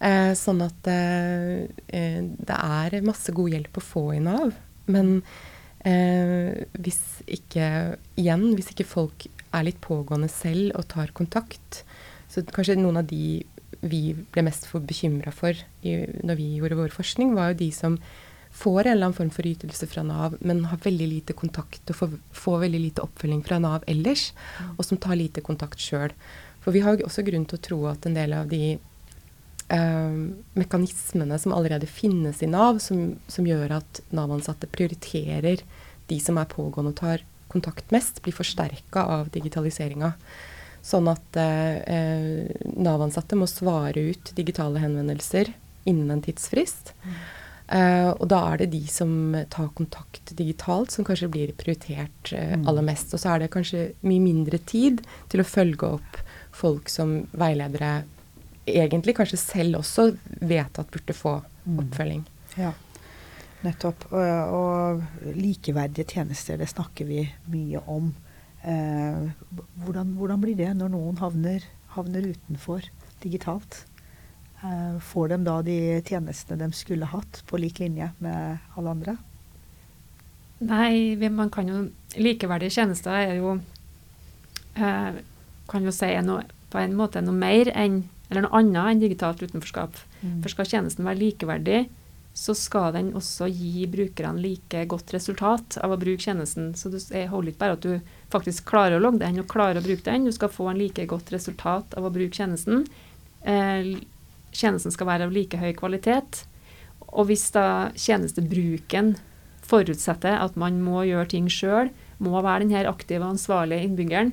Eh, 0.00 0.34
sånn 0.36 0.60
at 0.60 0.86
eh, 0.92 1.66
eh, 1.88 2.20
det 2.20 2.58
er 2.58 3.00
masse 3.02 3.32
god 3.32 3.50
hjelp 3.50 3.78
å 3.80 3.84
få 3.84 4.04
i 4.14 4.20
Nav. 4.20 4.52
Men 4.86 5.22
eh, 5.80 6.66
hvis 6.76 7.00
ikke 7.26 7.96
Igjen, 8.20 8.54
hvis 8.54 8.70
ikke 8.74 8.84
folk 8.86 9.26
er 9.52 9.64
litt 9.64 9.80
pågående 9.80 10.28
selv 10.28 10.76
og 10.76 10.86
tar 10.92 11.14
kontakt, 11.16 11.82
så 12.28 12.44
kanskje 12.44 12.76
noen 12.76 13.00
av 13.00 13.08
de 13.08 13.44
vi 13.86 14.14
ble 14.32 14.42
mest 14.42 14.68
bekymra 14.72 15.32
for 15.32 15.52
i, 15.82 15.96
når 16.24 16.38
vi 16.38 16.46
gjorde 16.58 16.78
vår 16.78 16.94
forskning, 16.94 17.34
var 17.36 17.52
jo 17.52 17.60
de 17.64 17.70
som 17.72 17.98
får 18.56 18.86
en 18.86 18.92
eller 18.92 19.06
annen 19.06 19.16
form 19.16 19.30
for 19.34 19.46
ytelse 19.46 19.86
fra 19.90 20.02
Nav, 20.06 20.36
men 20.40 20.64
har 20.70 20.80
veldig 20.80 21.06
lite 21.10 21.36
kontakt 21.36 21.92
og 21.92 21.98
får, 21.98 22.18
får 22.32 22.58
veldig 22.64 22.80
lite 22.80 23.04
oppfølging 23.04 23.42
fra 23.44 23.58
Nav 23.60 23.84
ellers, 23.90 24.30
og 24.76 24.84
som 24.86 25.00
tar 25.00 25.18
lite 25.20 25.44
kontakt 25.44 25.82
sjøl. 25.82 26.14
For 26.64 26.72
vi 26.74 26.82
har 26.86 27.02
også 27.04 27.24
grunn 27.26 27.44
til 27.46 27.58
å 27.58 27.64
tro 27.68 27.80
at 27.90 28.08
en 28.08 28.16
del 28.16 28.32
av 28.34 28.48
de 28.50 28.62
eh, 28.74 30.16
mekanismene 30.56 31.38
som 31.42 31.54
allerede 31.54 31.90
finnes 31.90 32.40
i 32.42 32.48
Nav, 32.50 32.80
som, 32.82 33.12
som 33.28 33.46
gjør 33.46 33.76
at 33.82 34.00
Nav-ansatte 34.16 34.70
prioriterer 34.72 35.62
de 36.08 36.20
som 36.22 36.40
er 36.40 36.50
pågående 36.50 36.94
og 36.94 37.00
tar 37.02 37.24
kontakt 37.52 37.92
mest, 37.94 38.22
blir 38.24 38.34
forsterka 38.34 39.04
av 39.18 39.28
digitaliseringa. 39.36 40.14
Sånn 40.86 41.12
at 41.12 41.38
eh, 41.42 41.78
eh, 41.92 42.66
Nav-ansatte 42.72 43.38
må 43.38 43.48
svare 43.50 44.08
ut 44.12 44.32
digitale 44.38 44.80
henvendelser 44.82 45.52
innen 45.86 46.16
en 46.16 46.24
tidsfrist. 46.24 46.96
Eh, 47.68 48.10
og 48.14 48.28
da 48.30 48.40
er 48.52 48.62
det 48.62 48.70
de 48.76 48.82
som 48.90 49.34
tar 49.50 49.72
kontakt 49.74 50.34
digitalt, 50.38 50.94
som 50.94 51.06
kanskje 51.06 51.30
blir 51.32 51.54
prioritert 51.58 52.30
uh, 52.32 52.54
aller 52.62 52.84
mest. 52.86 53.14
Og 53.14 53.22
så 53.22 53.32
er 53.34 53.42
det 53.42 53.52
kanskje 53.54 53.88
mye 54.06 54.22
mindre 54.22 54.60
tid 54.70 55.02
til 55.32 55.42
å 55.42 55.48
følge 55.48 55.88
opp 55.98 56.20
folk 56.56 56.88
som 56.88 57.18
veiledere 57.36 58.04
egentlig 58.66 59.16
kanskje 59.18 59.38
selv 59.38 59.80
også 59.80 60.08
vet 60.42 60.78
at 60.78 60.90
burde 60.94 61.14
få 61.14 61.40
Mm. 61.66 61.80
oppfølging. 61.82 62.20
Ja, 62.56 62.68
nettopp. 63.64 64.04
Og, 64.12 64.52
og 64.54 65.34
likeverdige 65.34 66.06
tjenester, 66.12 66.56
det 66.60 66.68
snakker 66.70 67.08
vi 67.08 67.24
mye 67.50 67.80
om. 67.90 68.12
Eh, 68.62 69.26
hvordan, 69.82 70.12
hvordan 70.14 70.40
blir 70.44 70.54
det 70.54 70.68
når 70.78 70.92
noen 70.94 71.18
havner, 71.18 71.66
havner 71.96 72.28
utenfor 72.30 72.86
digitalt? 73.24 73.80
Eh, 74.66 75.00
får 75.00 75.28
de 75.28 75.38
da 75.46 75.60
de 75.62 75.78
tjenestene 76.06 76.58
de 76.64 76.72
skulle 76.74 77.06
hatt, 77.06 77.42
på 77.46 77.60
lik 77.60 77.78
linje 77.82 78.10
med 78.18 78.58
alle 78.74 78.94
andre? 78.96 79.16
Nei, 80.66 81.28
man 81.30 81.52
kan 81.52 81.68
jo 81.68 81.82
Likeverdige 82.16 82.72
tjenester 82.78 83.12
er 83.12 83.34
jo 83.36 83.58
eh, 84.80 85.18
Kan 85.68 85.84
jo 85.84 85.92
si 85.92 86.08
noe, 86.24 86.46
på 86.72 86.80
en 86.80 86.94
måte 86.96 87.20
noe 87.20 87.36
mer 87.36 87.68
enn 87.76 88.06
eller 88.26 88.42
noe 88.42 88.58
annet 88.58 88.90
enn 88.90 89.02
digitalt 89.04 89.42
utenforskap. 89.44 90.00
Mm. 90.18 90.40
For 90.42 90.50
skal 90.50 90.66
tjenesten 90.66 91.06
være 91.06 91.20
likeverdig, 91.20 91.84
så 92.36 92.56
skal 92.58 92.90
den 92.96 93.12
også 93.14 93.46
gi 93.46 93.86
brukerne 93.88 94.42
like 94.42 94.82
godt 94.90 95.12
resultat 95.14 95.78
av 95.78 95.94
å 95.94 96.00
bruke 96.00 96.24
tjenesten. 96.24 96.72
Så 96.74 96.90
det 96.90 97.28
holder 97.30 97.52
ikke 97.52 97.62
bare 97.62 97.76
at 97.78 97.86
du 97.86 98.16
faktisk 98.34 98.66
klarer 98.72 98.98
å 98.98 99.04
logge 99.04 99.22
den 99.22 99.38
og 99.40 99.46
klarer 99.52 99.78
å 99.78 99.84
bruke 99.86 100.04
den. 100.08 100.26
Du 100.26 100.34
skal 100.34 100.50
få 100.50 100.66
en 100.72 100.80
like 100.80 101.06
godt 101.06 101.30
resultat 101.36 101.94
av 101.94 102.08
å 102.08 102.12
bruke 102.12 102.34
tjenesten. 102.34 102.82
Eh, 103.46 103.94
tjenesten 104.54 104.94
skal 104.94 105.08
være 105.10 105.28
av 105.28 105.34
like 105.34 105.58
høy 105.60 105.72
kvalitet. 105.78 106.44
Og 107.16 107.28
hvis 107.30 107.48
da 107.54 107.92
tjenestebruken 107.96 109.14
forutsetter 109.66 110.38
at 110.38 110.56
man 110.58 110.80
må 110.84 111.04
gjøre 111.08 111.30
ting 111.34 111.48
sjøl, 111.50 111.90
må 112.22 112.38
være 112.38 112.64
den 112.64 112.74
her 112.76 112.88
aktive 112.90 113.24
og 113.24 113.34
ansvarlige 113.34 113.86
innbyggeren, 113.86 114.32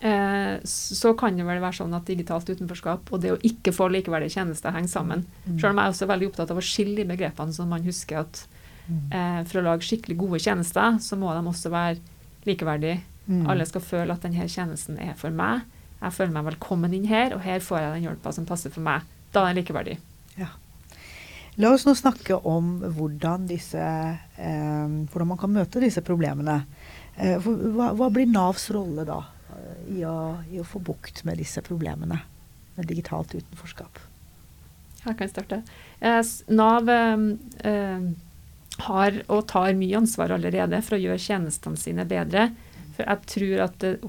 eh, 0.00 0.56
så 0.66 1.14
kan 1.18 1.38
det 1.38 1.46
vel 1.46 1.62
være 1.62 1.78
sånn 1.80 1.94
at 1.96 2.08
digitalt 2.08 2.50
utenforskap 2.50 3.12
og 3.12 3.22
det 3.22 3.32
å 3.34 3.40
ikke 3.46 3.74
få 3.74 3.88
likeverdige 3.92 4.36
tjenester 4.36 4.74
henger 4.74 4.92
sammen. 4.92 5.24
Mm. 5.46 5.56
Selv 5.56 5.72
om 5.72 5.80
jeg 5.80 5.84
er 5.84 5.94
også 5.94 6.10
veldig 6.12 6.30
opptatt 6.32 6.52
av 6.52 6.60
å 6.60 6.66
skille 6.66 6.98
de 7.00 7.08
begrepene, 7.08 7.56
så 7.56 7.68
man 7.68 7.86
husker 7.86 8.22
at 8.24 8.42
eh, 8.90 9.42
for 9.46 9.62
å 9.62 9.66
lage 9.70 9.88
skikkelig 9.88 10.18
gode 10.20 10.42
tjenester, 10.42 11.00
så 11.02 11.18
må 11.20 11.32
de 11.34 11.44
også 11.52 11.72
være 11.72 12.02
likeverdige. 12.46 13.00
Mm. 13.26 13.46
Alle 13.50 13.66
skal 13.66 13.82
føle 13.82 14.14
at 14.14 14.22
denne 14.22 14.46
tjenesten 14.50 15.00
er 15.02 15.16
for 15.18 15.34
meg. 15.34 15.64
Jeg 15.96 16.14
føler 16.14 16.34
meg 16.34 16.50
velkommen 16.52 16.94
inn 16.94 17.08
her, 17.08 17.32
og 17.34 17.42
her 17.46 17.62
får 17.64 17.80
jeg 17.80 17.94
den 17.94 18.08
hjelpa 18.10 18.32
som 18.34 18.46
passer 18.48 18.72
for 18.74 18.84
meg. 18.84 19.06
Da 19.34 19.42
er 19.42 19.54
den 19.54 19.62
likeverdig. 19.62 19.96
Ja. 20.36 20.50
La 21.56 21.72
oss 21.72 21.86
nå 21.88 21.94
snakke 21.96 22.36
om 22.48 22.76
hvordan, 22.84 23.46
disse, 23.48 23.80
eh, 23.80 24.86
hvordan 25.12 25.30
man 25.32 25.40
kan 25.40 25.54
møte 25.54 25.80
disse 25.80 26.02
problemene. 26.04 26.60
Eh, 27.16 27.40
hva, 27.40 27.92
hva 27.96 28.10
blir 28.12 28.28
Navs 28.28 28.68
rolle 28.76 29.06
da 29.08 29.22
eh, 29.56 29.96
i 29.96 30.04
å, 30.04 30.16
i 30.52 30.60
å 30.60 30.68
få 30.68 30.82
bukt 30.84 31.24
med 31.24 31.40
disse 31.40 31.64
problemene 31.64 32.20
med 32.76 32.90
digitalt 32.90 33.32
utenforskap? 33.32 34.02
Her 35.06 35.14
kan 35.14 35.24
jeg 35.24 35.32
starte. 35.32 35.62
Eh, 36.00 36.20
Nav 36.52 36.90
eh, 36.92 37.26
eh, 37.70 38.08
har 38.86 39.20
og 39.32 39.46
tar 39.48 39.76
mye 39.78 40.00
ansvar 40.02 40.34
allerede 40.36 40.82
for 40.84 40.98
å 40.98 41.02
gjøre 41.02 41.22
tjenestene 41.22 41.80
sine 41.80 42.04
bedre. 42.08 42.50
For 42.96 43.06
jeg 43.06 43.30
tror 43.32 43.64
at 43.70 43.86
eh, 43.86 44.08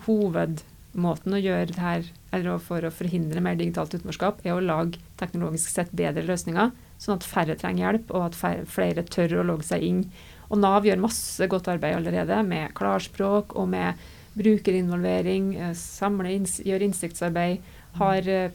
hovedmåten 0.97 1.35
å 1.35 1.39
gjøre 1.39 1.69
det 1.69 1.79
her, 1.79 2.05
eller 2.33 2.57
for 2.59 2.81
å 2.81 2.91
forhindre 2.91 3.41
mer 3.41 3.55
digitalt 3.55 3.93
utenforskap, 3.93 4.41
er 4.43 4.55
å 4.55 4.63
lage 4.63 4.99
teknologisk 5.17 5.69
sett 5.69 5.91
bedre 5.91 6.25
løsninger, 6.25 6.71
sånn 6.97 7.17
at 7.17 7.27
færre 7.27 7.55
trenger 7.55 7.85
hjelp, 7.85 8.11
og 8.11 8.25
at 8.31 8.35
færre, 8.35 8.65
flere 8.65 9.03
tør 9.03 9.39
å 9.39 9.45
logge 9.45 9.67
seg 9.67 9.83
inn. 9.83 10.03
Og 10.49 10.59
Nav 10.59 10.85
gjør 10.85 11.03
masse 11.03 11.47
godt 11.47 11.67
arbeid 11.69 11.95
allerede 11.95 12.41
med 12.43 12.73
klarspråk 12.73 13.55
og 13.55 13.69
med 13.69 13.93
brukerinvolvering, 14.37 15.55
eh, 15.57 15.73
samle 15.73 16.33
gjør 16.65 16.85
innsiktsarbeid, 16.87 17.61
har 17.97 18.27
eh, 18.27 18.51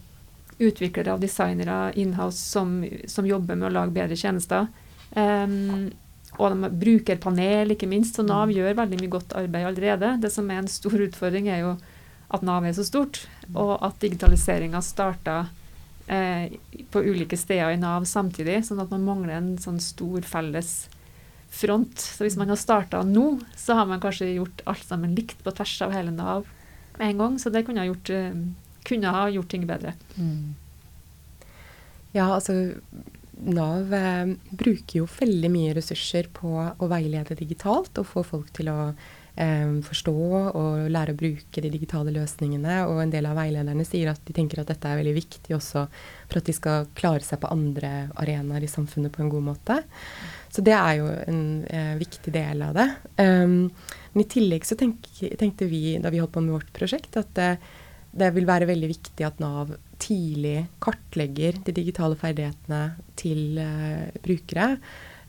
utviklere 0.58 1.14
og 1.14 1.22
designere 1.22 1.92
inhouse 1.98 2.38
som, 2.38 2.82
som 3.06 3.26
jobber 3.26 3.56
med 3.56 3.70
å 3.70 3.74
lage 3.78 3.94
bedre 3.94 4.18
tjenester. 4.18 4.68
Um, 5.14 5.90
og 6.38 6.48
de 6.48 6.62
bruker 6.62 6.78
brukerpanel, 6.80 7.74
ikke 7.74 7.88
minst. 7.90 8.16
Så 8.16 8.22
Nav 8.24 8.48
gjør 8.54 8.78
veldig 8.78 9.00
mye 9.02 9.10
godt 9.12 9.34
arbeid 9.36 9.66
allerede. 9.68 10.14
Det 10.22 10.30
som 10.32 10.48
er 10.48 10.62
en 10.62 10.70
stor 10.70 10.94
utfordring, 11.04 11.50
er 11.52 11.60
jo 11.60 11.74
at 12.32 12.44
Nav 12.46 12.64
er 12.66 12.74
så 12.76 12.84
stort, 12.86 13.24
og 13.52 13.74
at 13.84 14.00
digitaliseringa 14.02 14.80
starta 14.84 15.36
eh, 16.06 16.56
på 16.90 17.04
ulike 17.04 17.36
steder 17.36 17.74
i 17.74 17.80
Nav 17.80 18.06
samtidig, 18.08 18.62
sånn 18.66 18.80
at 18.82 18.92
man 18.94 19.04
mangler 19.06 19.36
en 19.36 19.52
sånn 19.60 19.80
stor 19.82 20.24
felles 20.26 20.72
front. 21.52 22.00
Så 22.00 22.24
hvis 22.24 22.38
man 22.40 22.52
har 22.52 22.60
starta 22.60 23.02
nå, 23.04 23.36
så 23.58 23.76
har 23.76 23.88
man 23.90 24.00
kanskje 24.02 24.32
gjort 24.32 24.64
alt 24.70 24.84
sammen 24.88 25.14
likt 25.18 25.44
på 25.44 25.52
tvers 25.52 25.76
av 25.84 25.94
hele 25.94 26.14
Nav 26.14 26.48
med 26.98 27.10
en 27.10 27.24
gang. 27.24 27.38
Så 27.40 27.52
det 27.52 27.66
kunne 27.66 27.84
ha 27.84 27.90
gjort, 27.90 28.10
eh, 28.10 28.44
kunne 28.88 29.16
ha 29.16 29.26
gjort 29.30 29.52
ting 29.52 29.66
bedre. 29.68 29.94
Ja, 32.12 32.28
altså 32.34 32.74
Nav 33.42 33.92
eh, 33.96 34.34
bruker 34.50 35.02
jo 35.02 35.08
veldig 35.10 35.50
mye 35.52 35.74
ressurser 35.76 36.28
på 36.32 36.54
å 36.56 36.88
veilede 36.90 37.36
digitalt 37.38 37.98
og 37.98 38.08
få 38.08 38.24
folk 38.26 38.52
til 38.56 38.70
å 38.72 38.92
forstå 39.32 40.12
og 40.52 40.90
lære 40.92 41.14
å 41.14 41.16
bruke 41.16 41.62
de 41.64 41.70
digitale 41.72 42.12
løsningene. 42.12 42.82
Og 42.90 43.00
en 43.00 43.12
del 43.12 43.24
av 43.24 43.38
veilederne 43.40 43.86
sier 43.88 44.10
at 44.12 44.20
de 44.28 44.34
tenker 44.36 44.60
at 44.60 44.68
dette 44.68 44.88
er 44.88 44.98
veldig 45.00 45.14
viktig 45.16 45.56
også 45.56 45.86
for 46.28 46.40
at 46.40 46.48
de 46.48 46.54
skal 46.56 46.90
klare 46.98 47.24
seg 47.24 47.40
på 47.40 47.50
andre 47.52 48.10
arenaer 48.20 48.66
i 48.66 48.70
samfunnet 48.70 49.14
på 49.14 49.24
en 49.24 49.32
god 49.32 49.46
måte. 49.46 49.78
Så 50.52 50.64
det 50.64 50.74
er 50.76 50.98
jo 51.00 51.06
en 51.08 51.42
eh, 51.64 51.94
viktig 52.00 52.32
del 52.34 52.60
av 52.66 52.76
det. 52.76 52.88
Um, 53.16 53.70
men 54.12 54.24
i 54.24 54.28
tillegg 54.28 54.66
så 54.68 54.76
tenk, 54.76 55.08
tenkte 55.40 55.68
vi 55.70 55.96
da 56.02 56.12
vi 56.12 56.20
holdt 56.20 56.34
på 56.34 56.42
med 56.44 56.58
vårt 56.58 56.74
prosjekt, 56.76 57.16
at 57.16 57.32
det, 57.38 57.54
det 58.12 58.28
vil 58.36 58.48
være 58.48 58.68
veldig 58.68 58.90
viktig 58.92 59.24
at 59.24 59.40
Nav 59.40 59.72
tidlig 60.02 60.66
kartlegger 60.82 61.60
de 61.64 61.74
digitale 61.76 62.18
ferdighetene 62.20 62.82
til 63.16 63.60
eh, 63.62 64.12
brukere. 64.24 64.74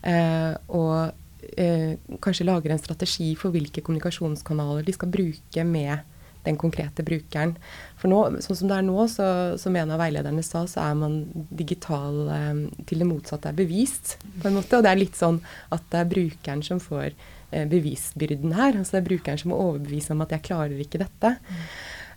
Eh, 0.04 0.52
og 0.76 1.23
eh, 1.56 1.94
kanskje 2.24 2.46
lager 2.48 2.74
en 2.74 2.82
strategi 2.82 3.32
for 3.38 3.54
hvilke 3.54 3.82
kommunikasjonskanaler 3.84 4.84
de 4.86 4.94
skal 4.96 5.12
bruke 5.12 5.64
med 5.68 6.10
den 6.44 6.58
konkrete 6.60 7.04
brukeren. 7.06 7.54
For 8.00 8.12
nå, 8.12 8.20
sånn 8.44 8.58
som 8.58 8.70
det 8.70 8.76
er 8.76 8.86
nå, 8.86 8.98
så, 9.08 9.28
som 9.60 9.76
en 9.80 9.94
av 9.94 10.02
veilederne 10.02 10.44
sa, 10.44 10.66
så 10.68 10.82
er 10.84 10.98
man 11.00 11.16
digital 11.56 12.20
eh, 12.34 12.52
til 12.88 13.04
det 13.04 13.08
motsatte 13.08 13.50
er 13.50 13.58
bevist, 13.58 14.18
på 14.42 14.50
en 14.50 14.58
måte. 14.58 14.78
Og 14.78 14.84
det 14.84 14.92
er 14.92 15.00
litt 15.00 15.18
sånn 15.18 15.40
at 15.74 15.88
det 15.92 16.02
er 16.02 16.12
brukeren 16.12 16.64
som 16.66 16.82
får 16.82 17.10
eh, 17.10 17.64
bevisbyrden 17.70 18.56
her. 18.58 18.76
Altså 18.76 18.98
det 18.98 19.02
er 19.02 19.10
brukeren 19.10 19.40
som 19.40 19.54
må 19.54 19.60
overbevise 19.70 20.14
om 20.14 20.24
at 20.26 20.36
jeg 20.36 20.48
klarer 20.50 20.84
ikke 20.84 21.02
dette. 21.06 21.36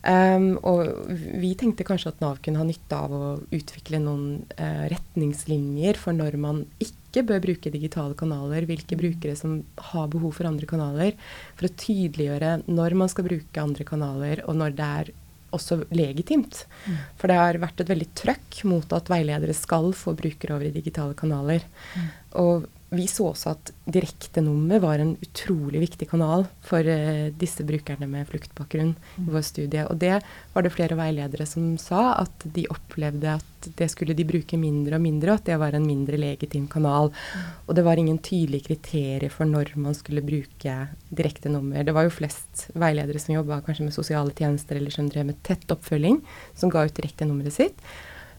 Um, 0.08 0.54
og 0.63 1.10
vi 1.42 1.50
tenkte 1.60 1.84
kanskje 1.84 2.13
at 2.13 2.22
Nav 2.22 2.38
kunne 2.44 2.62
ha 2.62 2.66
nytte 2.68 2.96
av 2.96 3.12
å 3.12 3.24
utvikle 3.52 4.00
noen 4.00 4.46
uh, 4.56 4.86
retningslinjer 4.94 5.98
for 6.00 6.16
når 6.16 6.38
man 6.40 6.62
ikke 6.80 7.07
bør 7.25 7.43
bruke 7.43 7.71
digitale 7.73 8.17
kanaler, 8.17 8.67
hvilke 8.69 8.97
brukere 8.99 9.38
som 9.39 9.62
har 9.91 10.10
behov 10.13 10.36
for 10.38 10.49
andre 10.49 10.69
kanaler, 10.69 11.15
for 11.58 11.69
å 11.69 11.75
tydeliggjøre 11.84 12.51
når 12.67 12.97
man 12.99 13.12
skal 13.13 13.27
bruke 13.27 13.63
andre 13.63 13.88
kanaler, 13.88 14.43
og 14.47 14.60
når 14.60 14.77
det 14.77 14.91
er 15.01 15.13
også 15.56 15.80
legitimt. 15.95 16.65
Mm. 16.86 16.97
For 17.19 17.32
det 17.32 17.38
har 17.39 17.60
vært 17.62 17.84
et 17.84 17.91
veldig 17.91 18.10
trøkk 18.19 18.62
mot 18.67 18.95
at 18.97 19.12
veiledere 19.12 19.56
skal 19.56 19.93
få 19.95 20.13
brukere 20.17 20.58
over 20.58 20.67
i 20.67 20.75
digitale 20.75 21.15
kanaler. 21.17 21.63
Mm. 21.95 22.10
Og 22.43 22.67
vi 22.89 23.04
så 23.12 23.26
også 23.34 23.52
at 23.52 23.71
direktenummer 23.91 24.80
var 24.80 25.02
en 25.04 25.15
utrolig 25.19 25.82
viktig 25.82 26.08
kanal 26.08 26.45
for 26.63 26.88
uh, 26.88 27.28
disse 27.36 27.65
brukerne 27.67 28.08
med 28.08 28.30
fluktbakgrunn 28.30 28.93
mm. 28.95 29.26
i 29.26 29.34
vår 29.34 29.43
studie. 29.43 29.84
Og 29.91 30.00
det 30.00 30.13
var 30.54 30.63
det 30.63 30.71
flere 30.71 30.95
veiledere 31.00 31.47
som 31.50 31.73
sa, 31.82 32.13
at 32.21 32.47
de 32.56 32.63
opplevde 32.71 33.36
at 33.36 33.69
det 33.76 33.89
skulle 33.91 34.15
de 34.15 34.23
bruke 34.28 34.56
mindre 34.60 34.95
og 34.95 35.04
mindre, 35.04 35.34
og 35.34 35.41
at 35.41 35.52
det 35.52 35.60
var 35.60 35.76
en 35.76 35.88
mindre 35.88 36.19
legitim 36.21 36.69
kanal. 36.71 37.12
Mm. 37.12 37.47
Og 37.67 37.76
det 37.76 37.88
var 37.89 38.00
ingen 38.00 38.21
tydelige 38.23 38.69
kriterier 38.69 39.34
for 39.34 39.50
når 39.50 39.76
man 39.76 39.97
skulle 39.97 40.23
bruke 40.23 40.80
direktenummer. 41.12 41.84
Det 41.84 41.95
var 41.97 42.08
jo 42.08 42.17
flest 42.21 42.69
veiledere 42.71 43.19
som 43.19 43.36
jobba 43.36 43.60
kanskje 43.67 43.89
med 43.89 43.97
sosiale 44.00 44.32
tjenester, 44.38 44.80
eller 44.80 44.95
som 44.95 45.12
drev 45.12 45.28
med 45.28 45.43
tett 45.43 45.67
oppfølging, 45.76 46.21
som 46.56 46.71
ga 46.71 46.88
ut 46.88 46.95
direktenummeret 46.95 47.60
sitt. 47.60 47.89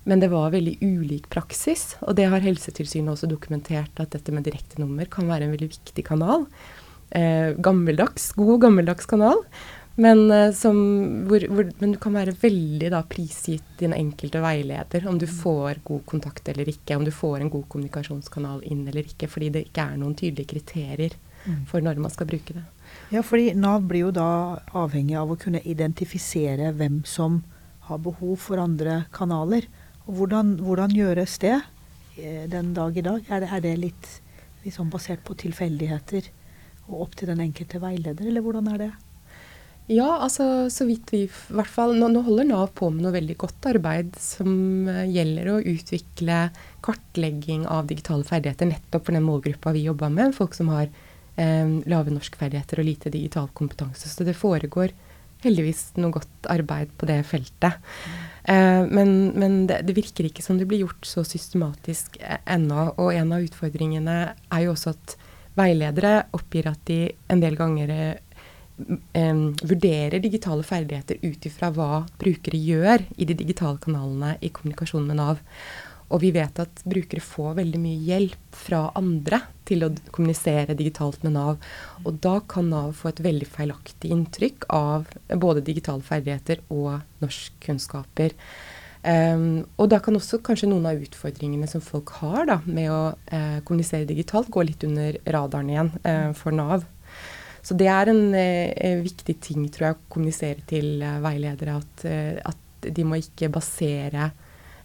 Men 0.04 0.20
det 0.22 0.30
var 0.32 0.52
veldig 0.54 0.76
ulik 0.80 1.28
praksis, 1.32 1.96
og 2.04 2.16
det 2.18 2.28
har 2.30 2.44
Helsetilsynet 2.44 3.12
også 3.12 3.30
dokumentert 3.30 3.98
at 4.00 4.14
dette 4.14 4.34
med 4.34 4.46
direktenummer 4.46 5.10
kan 5.10 5.28
være 5.28 5.48
en 5.48 5.56
veldig 5.56 5.72
viktig 5.74 6.04
kanal. 6.06 6.46
Eh, 7.10 7.56
gammeldags, 7.58 8.32
god 8.36 8.62
gammeldags 8.66 9.08
kanal. 9.08 9.42
Men, 9.98 10.30
eh, 10.30 10.52
som, 10.54 10.76
hvor, 11.26 11.42
hvor, 11.50 11.70
men, 11.80 11.92
du 11.92 11.98
kan 11.98 12.14
være 12.14 12.36
veldig 12.38 12.92
da, 12.94 13.00
prisgitt 13.10 13.80
din 13.80 13.96
enkelte 13.96 14.38
veileder 14.44 15.08
om 15.10 15.18
du 15.18 15.26
mm. 15.26 15.32
får 15.40 15.80
god 15.88 16.04
kontakt 16.06 16.50
eller 16.52 16.70
ikke, 16.70 16.94
om 16.94 17.06
du 17.06 17.10
får 17.10 17.42
en 17.42 17.50
god 17.50 17.64
kommunikasjonskanal 17.72 18.62
inn 18.70 18.84
eller 18.86 19.08
ikke, 19.10 19.26
fordi 19.32 19.50
det 19.56 19.64
ikke 19.66 19.88
er 19.90 19.98
noen 19.98 20.14
tydelige 20.14 20.52
kriterier 20.52 21.16
mm. 21.48 21.64
for 21.66 21.82
når 21.82 21.98
man 22.04 22.14
skal 22.14 22.30
bruke 22.30 22.54
det. 22.60 22.62
Ja, 23.10 23.24
fordi 23.26 23.50
Nav 23.58 23.88
blir 23.90 24.06
jo 24.06 24.14
da 24.14 24.30
avhengig 24.78 25.18
av 25.18 25.34
å 25.34 25.40
kunne 25.40 25.64
identifisere 25.66 26.70
hvem 26.78 27.02
som 27.02 27.42
har 27.88 27.98
behov 28.04 28.36
for 28.44 28.62
andre 28.62 29.00
kanaler. 29.16 29.66
Hvordan, 30.08 30.56
hvordan, 30.64 30.94
gjøres 30.96 31.36
det 31.42 31.58
eh, 32.16 32.46
den 32.48 32.72
dag 32.76 32.96
i 32.96 33.04
dag? 33.04 33.26
Er 33.28 33.44
det, 33.44 33.50
er 33.52 33.64
det 33.64 33.74
litt 33.82 34.08
liksom 34.64 34.88
basert 34.92 35.20
på 35.26 35.36
tilfeldigheter 35.38 36.30
og 36.88 37.04
opp 37.04 37.18
til 37.18 37.28
den 37.28 37.42
enkelte 37.44 37.80
veileder, 37.82 38.30
eller 38.30 38.44
hvordan 38.44 38.70
er 38.72 38.80
det? 38.86 38.90
Ja, 39.88 40.18
altså 40.20 40.68
så 40.72 40.84
vidt 40.84 41.08
vi 41.14 41.22
hvert 41.28 41.70
fall, 41.72 41.94
nå, 41.96 42.10
nå, 42.12 42.20
holder 42.26 42.48
Nav 42.48 42.72
på 42.76 42.90
med 42.92 43.06
noe 43.06 43.14
veldig 43.14 43.36
godt 43.40 43.68
arbeid 43.70 44.16
som 44.20 44.88
uh, 44.88 45.04
gjelder 45.08 45.48
å 45.48 45.60
utvikle 45.60 46.40
kartlegging 46.84 47.64
av 47.68 47.88
digitale 47.88 48.26
ferdigheter 48.28 48.68
nettopp 48.68 49.06
for 49.06 49.16
den 49.16 49.24
målgruppa 49.24 49.72
vi 49.76 49.86
jobber 49.86 50.12
med, 50.12 50.36
folk 50.36 50.56
som 50.56 50.68
har 50.74 50.90
eh, 51.40 51.72
lave 51.88 52.12
norskferdigheter 52.12 52.82
og 52.82 52.88
lite 52.88 53.12
digital 53.12 53.48
kompetanse. 53.56 54.12
Så 54.12 54.28
det 54.28 54.36
foregår 54.36 54.92
heldigvis 55.44 55.92
noe 56.00 56.14
godt 56.18 56.48
arbeid 56.50 56.92
på 56.98 57.08
det 57.08 57.20
feltet. 57.28 57.78
Eh, 58.48 58.82
men, 58.88 59.32
men 59.38 59.58
det, 59.68 59.82
det, 59.88 59.96
virker 59.98 60.28
ikke 60.28 60.44
som 60.44 60.58
det 60.58 60.68
blir 60.68 60.86
gjort 60.86 61.06
så 61.06 61.24
systematisk 61.26 62.16
eh, 62.20 62.40
ennå. 62.48 62.92
Og 62.96 63.12
en 63.14 63.34
av 63.36 63.44
utfordringene 63.44 64.20
er 64.34 64.64
jo 64.64 64.72
også 64.74 64.94
at 64.96 65.18
veiledere 65.58 66.22
oppgir 66.36 66.70
at 66.70 66.80
de 66.88 67.02
en 67.28 67.42
del 67.42 67.58
ganger 67.58 67.92
eh, 67.92 68.16
vurderer 69.68 70.22
digitale 70.22 70.64
ferdigheter 70.64 71.18
ut 71.24 71.48
ifra 71.50 71.72
hva 71.74 72.04
brukere 72.20 72.60
gjør 72.62 73.04
i 73.18 73.26
de 73.28 73.36
digitale 73.36 73.80
kanalene 73.82 74.36
i 74.40 74.52
kommunikasjon 74.54 75.08
med 75.08 75.18
Nav. 75.20 75.42
Og 76.08 76.22
vi 76.22 76.30
vet 76.32 76.56
at 76.62 76.82
brukere 76.88 77.20
får 77.20 77.58
veldig 77.58 77.80
mye 77.82 78.00
hjelp 78.08 78.56
fra 78.56 78.86
andre 78.96 79.42
til 79.68 79.84
å 79.84 79.90
kommunisere 80.14 80.76
digitalt 80.78 81.20
med 81.26 81.34
Nav. 81.36 81.58
Og 82.06 82.16
da 82.24 82.38
kan 82.48 82.70
Nav 82.72 82.94
få 82.96 83.10
et 83.12 83.22
veldig 83.24 83.48
feilaktig 83.52 84.12
inntrykk 84.14 84.68
av 84.72 85.10
både 85.36 85.64
digitale 85.66 86.04
ferdigheter 86.06 86.64
og 86.72 87.02
norskkunnskaper. 87.20 88.36
Um, 88.98 89.62
og 89.78 89.92
da 89.92 90.00
kan 90.02 90.16
også 90.18 90.40
kanskje 90.44 90.70
noen 90.72 90.88
av 90.90 90.98
utfordringene 91.04 91.68
som 91.70 91.84
folk 91.84 92.10
har 92.18 92.48
da, 92.48 92.58
med 92.66 92.90
å 92.90 93.02
uh, 93.14 93.60
kommunisere 93.68 94.08
digitalt, 94.08 94.50
gå 94.50 94.64
litt 94.66 94.82
under 94.88 95.20
radaren 95.28 95.70
igjen 95.70 95.92
uh, 96.02 96.32
for 96.36 96.56
Nav. 96.56 96.88
Så 97.62 97.76
det 97.78 97.86
er 97.92 98.10
en 98.10 98.24
uh, 98.32 99.04
viktig 99.04 99.38
ting, 99.44 99.68
tror 99.70 99.90
jeg, 99.90 99.98
å 99.98 100.12
kommunisere 100.16 100.66
til 100.68 101.04
veiledere. 101.22 101.78
At, 101.78 102.04
at 102.48 102.90
de 102.96 103.06
må 103.06 103.20
ikke 103.20 103.52
basere 103.52 104.32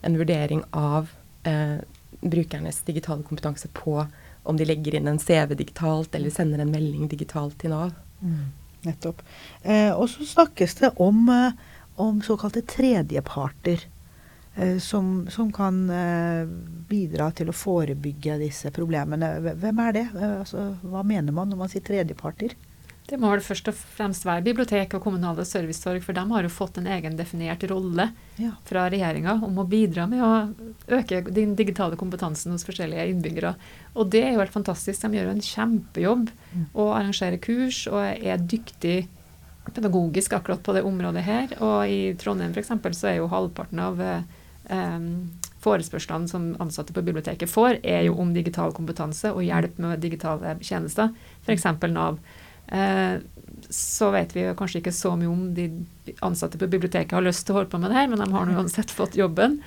en 0.03 0.17
vurdering 0.19 0.63
av 0.71 1.11
eh, 1.47 1.79
brukernes 2.21 2.81
digitale 2.87 3.23
kompetanse 3.23 3.67
på 3.75 3.97
om 4.43 4.57
de 4.59 4.67
legger 4.67 4.95
inn 4.99 5.07
en 5.07 5.19
CV 5.19 5.55
digitalt 5.55 6.15
eller 6.15 6.33
sender 6.33 6.63
en 6.63 6.71
melding 6.71 7.07
digitalt 7.11 7.57
til 7.61 7.71
Nav. 7.73 7.93
Mm, 8.19 8.51
nettopp. 8.87 9.23
Eh, 9.63 9.91
og 9.91 10.09
så 10.11 10.27
snakkes 10.27 10.75
det 10.81 10.91
om, 11.03 11.23
eh, 11.31 11.55
om 11.95 12.21
såkalte 12.23 12.65
tredjeparter. 12.67 13.87
Eh, 14.55 14.77
som, 14.77 15.27
som, 15.29 15.51
kan 15.51 15.89
eh, 15.89 16.43
bidra 16.89 17.31
til 17.33 17.49
å 17.49 17.55
forebygge 17.57 18.37
disse 18.43 18.69
problemene. 18.75 19.31
Hvem 19.41 19.79
er 19.87 19.95
det? 19.95 20.05
Eh, 20.13 20.35
altså, 20.43 20.67
hva 20.85 21.01
mener 21.07 21.33
man 21.33 21.49
når 21.49 21.63
man 21.63 21.71
sier 21.71 21.85
tredjeparter? 21.85 22.53
Det 23.03 23.17
må 23.19 23.33
vel 23.33 23.41
først 23.43 23.67
og 23.67 23.75
fremst 23.75 24.23
være 24.23 24.45
bibliotek 24.45 24.93
og 24.95 25.03
kommunale 25.03 25.43
servicetorg, 25.45 25.99
for 26.05 26.15
de 26.15 26.23
har 26.29 26.45
jo 26.45 26.51
fått 26.53 26.77
en 26.79 26.87
egen 26.87 27.17
definert 27.19 27.65
rolle 27.67 28.07
ja. 28.39 28.53
fra 28.67 28.85
regjeringa 28.91 29.35
om 29.43 29.59
å 29.59 29.65
bidra 29.67 30.05
med 30.07 30.23
å 30.23 30.29
øke 30.99 31.19
den 31.27 31.57
digitale 31.59 31.99
kompetansen 31.99 32.55
hos 32.55 32.63
forskjellige 32.67 33.09
innbyggere. 33.11 33.55
Og 33.99 34.07
det 34.13 34.23
er 34.23 34.31
jo 34.31 34.43
helt 34.43 34.55
fantastisk. 34.55 35.03
De 35.03 35.19
gjør 35.19 35.33
en 35.33 35.43
kjempejobb 35.43 36.29
mm. 36.31 36.63
og 36.71 36.93
arrangerer 36.93 37.41
kurs 37.43 37.83
og 37.91 37.99
er 38.03 38.39
dyktig 38.39 39.01
pedagogisk 39.71 40.33
akkurat 40.33 40.63
på 40.63 40.75
det 40.75 40.85
området 40.87 41.25
her. 41.27 41.57
Og 41.59 41.91
i 41.91 41.99
Trondheim 42.19 42.55
f.eks. 42.55 42.71
så 42.95 43.11
er 43.11 43.19
jo 43.19 43.31
halvparten 43.31 43.83
av 43.83 43.99
um, 43.99 45.09
forespørslene 45.63 46.27
som 46.31 46.49
ansatte 46.63 46.95
på 46.95 47.03
biblioteket 47.05 47.51
får, 47.51 47.79
er 47.83 48.03
jo 48.07 48.17
om 48.19 48.33
digital 48.35 48.73
kompetanse 48.75 49.31
og 49.31 49.43
hjelp 49.45 49.79
med 49.83 50.01
digitale 50.03 50.57
tjenester, 50.63 51.13
f.eks. 51.45 51.67
Nav. 51.91 52.19
Eh, 52.67 53.19
så 53.69 54.11
vet 54.11 54.35
vi 54.35 54.43
kanskje 54.57 54.81
ikke 54.81 54.93
så 54.93 55.13
mye 55.17 55.29
om 55.31 55.43
de 55.55 55.67
ansatte 56.25 56.59
på 56.59 56.67
biblioteket 56.67 57.15
har 57.15 57.23
lyst 57.23 57.45
til 57.47 57.55
å 57.55 57.59
holde 57.59 57.71
på 57.71 57.79
med 57.81 57.93
det 57.93 57.97
her, 57.97 58.09
men 58.11 58.19
de 58.19 58.27
har 58.33 58.47
nå 58.47 58.55
uansett 58.59 58.91
fått 58.99 59.15
jobben. 59.17 59.59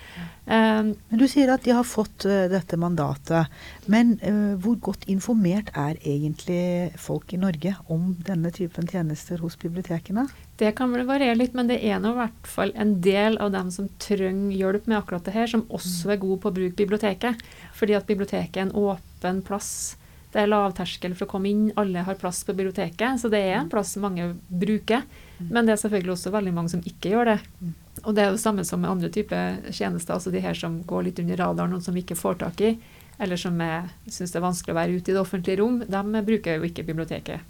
Um, 0.47 0.93
men 1.09 1.19
Du 1.19 1.25
sier 1.31 1.51
at 1.51 1.65
de 1.67 1.73
har 1.75 1.87
fått 1.87 2.27
uh, 2.29 2.45
dette 2.53 2.79
mandatet. 2.79 3.51
Men 3.91 4.15
hvor 4.63 4.77
godt 4.91 5.09
informert 5.11 5.73
er 5.75 5.99
egentlig 6.05 6.93
folk 7.01 7.33
i 7.35 7.41
Norge 7.41 7.73
om 7.93 8.13
denne 8.27 8.53
typen 8.55 8.87
tjenester 8.91 9.43
hos 9.43 9.59
bibliotekene? 9.59 10.27
Det 10.61 10.73
kan 10.77 10.93
vel 10.93 11.07
variere 11.09 11.39
litt, 11.41 11.57
men 11.57 11.71
det 11.71 11.81
er 11.85 11.99
nå 12.03 12.15
i 12.15 12.21
hvert 12.21 12.49
fall 12.49 12.73
en 12.79 12.99
del 13.05 13.41
av 13.43 13.53
dem 13.57 13.73
som 13.75 13.91
trenger 14.03 14.55
hjelp 14.57 14.87
med 14.87 15.01
akkurat 15.01 15.27
det 15.27 15.35
her, 15.35 15.51
som 15.51 15.67
også 15.67 16.15
er 16.15 16.23
gode 16.23 16.43
på 16.45 16.53
å 16.53 16.59
bruke 16.59 16.79
biblioteket. 16.79 17.43
Fordi 17.77 17.97
at 17.99 18.09
biblioteket 18.09 18.61
er 18.61 18.69
en 18.69 18.77
åpen 18.87 19.43
plass 19.47 19.97
det 20.37 20.43
er 20.43 20.51
lavterskel 20.53 21.15
for 21.17 21.25
å 21.25 21.31
komme 21.31 21.49
inn, 21.49 21.71
alle 21.81 22.03
har 22.05 22.19
plass 22.21 22.43
på 22.45 22.53
biblioteket. 22.53 23.23
Så 23.23 23.31
det 23.33 23.41
er 23.41 23.63
en 23.63 23.71
plass 23.73 23.95
mange 24.03 24.35
bruker. 24.53 25.07
Mm. 25.39 25.49
Men 25.49 25.65
det 25.65 25.73
er 25.73 25.81
selvfølgelig 25.81 26.13
også 26.13 26.33
veldig 26.35 26.53
mange 26.53 26.75
som 26.75 26.83
ikke 26.85 27.15
gjør 27.15 27.31
det. 27.31 27.39
Mm. 27.63 27.73
Og 28.03 28.11
det 28.13 28.23
er 28.23 28.29
jo 28.35 28.43
samme 28.43 28.67
som 28.69 28.83
med 28.85 28.93
andre 28.93 29.09
typer 29.15 29.57
tjenester, 29.73 30.13
altså 30.19 30.33
de 30.35 30.45
her 30.45 30.59
som 30.59 30.83
går 30.85 31.09
litt 31.09 31.23
under 31.25 31.41
radaren, 31.41 31.73
noen 31.73 31.85
som 31.85 31.97
vi 31.97 32.05
ikke 32.05 32.19
får 32.21 32.37
tak 32.45 32.61
i, 32.61 32.75
eller 33.17 33.41
som 33.41 33.57
syns 34.05 34.35
det 34.35 34.37
er 34.37 34.45
vanskelig 34.45 34.75
å 34.75 34.77
være 34.77 34.99
ute 34.99 35.09
i 35.09 35.17
det 35.17 35.23
offentlige 35.23 35.63
rom, 35.63 35.79
de 35.89 36.25
bruker 36.29 36.59
jo 36.59 36.69
ikke 36.69 36.85
biblioteket 36.85 37.41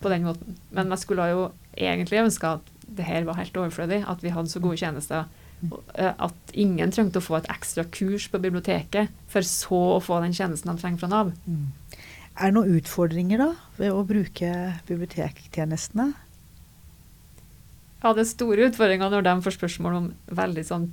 på 0.00 0.14
den 0.14 0.28
måten. 0.28 0.54
Men 0.70 0.94
jeg 0.94 1.02
skulle 1.02 1.26
jo 1.32 1.42
egentlig 1.74 2.22
ønske 2.22 2.54
at 2.60 2.70
det 2.86 3.10
her 3.10 3.26
var 3.26 3.42
helt 3.42 3.58
overflødig, 3.58 4.04
at 4.06 4.22
vi 4.22 4.30
hadde 4.34 4.54
så 4.54 4.62
gode 4.62 4.78
tjenester. 4.78 5.26
Eh, 5.94 6.14
at 6.16 6.54
ingen 6.56 6.92
trengte 6.94 7.20
å 7.20 7.24
få 7.24 7.36
et 7.38 7.50
ekstra 7.52 7.84
kurs 7.92 8.28
på 8.32 8.40
biblioteket 8.40 9.12
for 9.30 9.44
så 9.46 9.80
å 9.96 10.00
få 10.02 10.22
den 10.24 10.34
tjenesten 10.36 10.72
de 10.72 10.80
trenger 10.80 11.02
fra 11.02 11.10
Nav. 11.12 11.34
Mm. 11.44 11.68
Er 12.40 12.48
det 12.48 12.56
noen 12.56 12.78
utfordringer 12.78 13.36
da 13.42 13.50
ved 13.76 13.92
å 13.92 14.00
bruke 14.08 14.50
bibliotektjenestene? 14.88 16.06
Ja, 18.00 18.14
det 18.16 18.22
er 18.22 18.30
store 18.30 18.70
utfordringer 18.70 19.12
når 19.12 19.26
de 19.26 19.34
får 19.44 19.58
spørsmål 19.58 19.96
om 19.98 20.06
veldig 20.38 20.62
sånn 20.64 20.86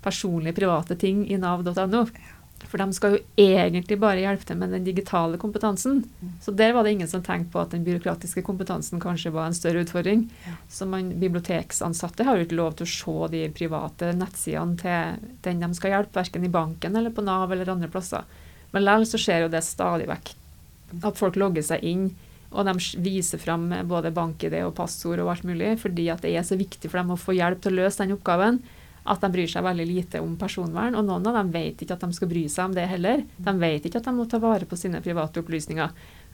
personlige, 0.00 0.56
private 0.56 0.96
ting 0.96 1.26
i 1.28 1.36
nav.no. 1.36 2.06
For 2.64 2.80
de 2.80 2.96
skal 2.96 3.12
jo 3.12 3.18
egentlig 3.36 3.98
bare 4.00 4.22
hjelpe 4.22 4.48
til 4.48 4.56
med 4.56 4.72
den 4.72 4.86
digitale 4.86 5.36
kompetansen. 5.42 6.00
Så 6.40 6.54
der 6.56 6.72
var 6.72 6.86
det 6.86 6.94
ingen 6.96 7.10
som 7.10 7.20
tenkte 7.26 7.52
på 7.52 7.60
at 7.60 7.76
den 7.76 7.84
byråkratiske 7.84 8.40
kompetansen 8.46 9.02
kanskje 9.02 9.34
var 9.36 9.50
en 9.50 9.58
større 9.58 9.84
utfordring. 9.84 10.24
Så 10.72 10.88
man, 10.88 11.12
biblioteksansatte 11.20 12.24
har 12.24 12.40
jo 12.40 12.48
ikke 12.48 12.56
lov 12.62 12.78
til 12.80 12.88
å 12.88 12.94
se 12.94 13.30
de 13.36 13.44
private 13.52 14.14
nettsidene 14.16 14.80
til 14.80 15.30
den 15.44 15.60
de 15.60 15.70
skal 15.76 15.92
hjelpe, 15.92 16.16
verken 16.22 16.48
i 16.48 16.54
banken 16.56 16.96
eller 16.96 17.12
på 17.12 17.26
Nav 17.28 17.52
eller 17.52 17.76
andre 17.76 17.92
plasser. 17.92 18.24
Men 18.72 18.88
likevel 18.88 19.08
så 19.12 19.20
skjer 19.20 19.44
jo 19.44 19.52
det 19.52 19.64
stadig 19.68 20.08
vekk 20.08 20.34
at 21.02 21.18
folk 21.18 21.36
logger 21.36 21.64
seg 21.66 21.82
inn 21.84 22.08
Og 22.54 22.62
de 22.68 22.74
viser 23.02 23.40
fram 23.42 23.66
både 23.90 24.12
bank-ID 24.14 24.60
og 24.62 24.76
passord 24.78 25.18
og 25.20 25.32
alt 25.32 25.44
mulig, 25.44 25.74
fordi 25.82 26.06
at 26.12 26.22
det 26.22 26.30
er 26.38 26.44
så 26.46 26.56
viktig 26.56 26.88
for 26.88 27.00
dem 27.00 27.10
å 27.12 27.18
få 27.18 27.34
hjelp 27.36 27.60
til 27.60 27.74
å 27.74 27.82
løse 27.82 28.04
den 28.04 28.14
oppgaven 28.14 28.60
at 29.06 29.22
de 29.22 29.30
bryr 29.30 29.50
seg 29.50 29.64
veldig 29.66 29.86
lite 29.86 30.20
om 30.22 30.34
personvern. 30.38 30.96
Og 30.98 31.04
noen 31.06 31.26
av 31.30 31.38
dem 31.38 31.52
vet 31.54 31.82
ikke 31.82 31.96
at 31.96 32.04
de 32.06 32.16
skal 32.16 32.30
bry 32.30 32.46
seg 32.50 32.70
om 32.70 32.76
det 32.76 32.86
heller. 32.90 33.22
De 33.36 33.54
vet 33.60 33.86
ikke 33.86 34.00
at 34.00 34.08
de 34.08 34.14
må 34.16 34.26
ta 34.30 34.40
vare 34.42 34.66
på 34.68 34.78
sine 34.78 35.02
private 35.04 35.42
opplysninger. 35.42 35.92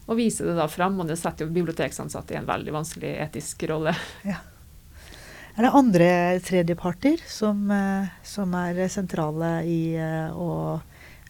Og 0.08 0.18
viser 0.18 0.48
det 0.48 0.56
da 0.58 0.68
fram, 0.70 0.96
og 1.00 1.10
det 1.10 1.18
setter 1.20 1.46
jo 1.46 1.54
biblioteksansatte 1.54 2.34
i 2.34 2.40
en 2.40 2.48
veldig 2.48 2.74
vanskelig 2.80 3.12
etisk 3.28 3.68
rolle. 3.72 3.94
Ja. 4.32 4.40
Er 5.52 5.66
det 5.66 5.76
andre 5.76 6.06
tredjeparter 6.40 7.20
som, 7.28 7.66
eh, 7.68 8.06
som 8.24 8.54
er 8.56 8.78
sentrale 8.88 9.50
i 9.68 9.92
eh, 10.00 10.32
å 10.32 10.80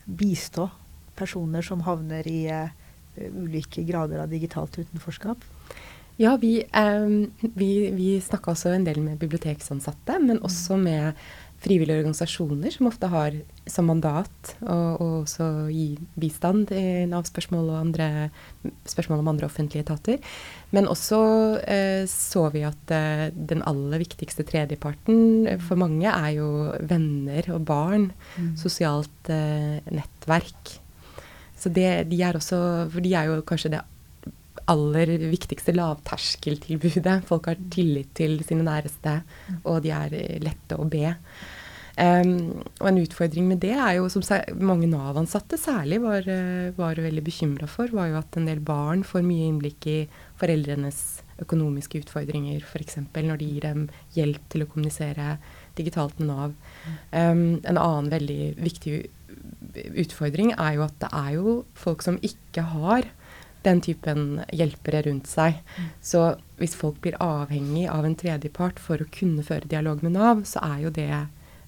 bistå 0.07 0.69
personer 1.19 1.67
som 1.67 1.83
havner 1.83 2.29
i 2.31 2.45
ulike 3.17 3.85
grader 3.89 4.23
av 4.23 4.33
digitalt 4.33 4.79
utenforskap? 4.79 5.45
Ja, 6.21 6.37
vi, 6.37 6.61
eh, 6.63 7.09
vi, 7.55 7.71
vi 7.97 8.09
snakka 8.21 8.53
også 8.53 8.75
en 8.75 8.85
del 8.85 9.01
med 9.05 9.21
biblioteksansatte, 9.23 10.19
men 10.21 10.43
også 10.45 10.77
med 10.81 11.17
frivillige 11.63 12.01
organisasjoner 12.01 12.75
som 12.75 12.89
ofte 12.91 13.09
har 13.13 13.37
som 13.71 13.87
mandat 13.87 14.55
å 14.67 14.77
også 15.23 15.47
gi 15.71 15.93
bistand 16.19 16.73
i 16.75 17.05
Nav-spørsmål 17.11 17.71
og 17.71 17.79
andre 17.79 18.09
spørsmål 18.91 19.23
om 19.23 19.31
andre 19.31 19.47
offentlige 19.47 19.85
etater. 19.87 20.19
Men 20.75 20.91
også 20.91 21.21
eh, 21.63 22.03
så 22.11 22.49
vi 22.55 22.65
at 22.67 22.95
eh, 22.95 23.29
den 23.31 23.63
aller 23.69 24.03
viktigste 24.03 24.47
tredjeparten 24.49 25.61
for 25.63 25.79
mange 25.79 26.11
er 26.11 26.31
jo 26.41 26.51
venner 26.81 27.53
og 27.55 27.67
barn. 27.71 28.11
Mm. 28.35 28.55
Sosialt 28.59 29.31
eh, 29.31 29.79
nettverk. 29.95 30.79
Så 31.63 31.71
det, 31.71 31.89
de 32.11 32.19
er 32.27 32.35
også 32.35 32.59
For 32.91 33.05
de 33.05 33.15
er 33.15 33.31
jo 33.31 33.43
kanskje 33.47 33.77
det 33.77 33.83
aller 34.71 35.17
viktigste 35.31 35.75
lavterskeltilbudet. 35.75 37.23
Folk 37.27 37.49
har 37.51 37.59
tillit 37.73 38.13
til 38.19 38.39
sine 38.47 38.65
næreste, 38.67 39.17
og 39.65 39.83
de 39.85 39.91
er 39.95 40.15
lette 40.45 40.79
å 40.79 40.87
be. 40.89 41.11
Um, 41.93 42.63
og 42.81 42.87
en 42.89 43.01
utfordring 43.03 43.51
med 43.51 43.61
det 43.61 43.75
er 43.75 43.99
jo, 43.99 44.07
som 44.13 44.23
mange 44.65 44.89
Nav-ansatte 44.89 45.59
særlig 45.61 45.99
var, 46.01 46.29
var 46.79 47.01
veldig 47.05 47.25
bekymra 47.27 47.69
for, 47.69 47.93
var 47.93 48.09
jo 48.09 48.21
at 48.23 48.39
en 48.39 48.49
del 48.49 48.63
barn 48.65 49.03
får 49.05 49.27
mye 49.27 49.51
innblikk 49.51 49.89
i 49.91 49.99
foreldrenes 50.41 51.03
økonomiske 51.43 52.05
utfordringer, 52.05 52.63
f.eks. 52.65 53.01
når 53.13 53.41
de 53.41 53.51
gir 53.51 53.67
dem 53.67 53.89
hjelp 54.17 54.47
til 54.53 54.65
å 54.65 54.71
kommunisere 54.71 55.37
digitalt 55.77 56.19
med 56.21 56.31
Nav. 56.31 56.55
Um, 57.13 57.61
en 57.61 57.77
annen 57.81 58.13
veldig 58.13 58.41
viktig 58.63 59.03
utfordring 59.75 60.53
er 60.57 60.79
jo 60.79 60.87
at 60.87 60.97
det 61.03 61.11
er 61.17 61.31
jo 61.37 61.57
folk 61.79 62.05
som 62.05 62.19
ikke 62.25 62.65
har 62.75 63.09
den 63.63 63.81
typen 63.85 64.41
hjelpere 64.51 65.05
rundt 65.07 65.31
seg. 65.31 65.61
Mm. 65.77 65.87
Så 66.03 66.25
hvis 66.59 66.75
folk 66.79 66.99
blir 67.05 67.19
avhengig 67.23 67.87
av 67.91 68.07
en 68.07 68.19
tredjepart 68.19 68.83
for 68.83 69.03
å 69.03 69.11
kunne 69.15 69.45
føre 69.47 69.71
dialog 69.71 70.03
med 70.03 70.17
Nav, 70.17 70.43
så 70.49 70.63
er 70.67 70.85
jo 70.87 70.93
det 70.95 71.11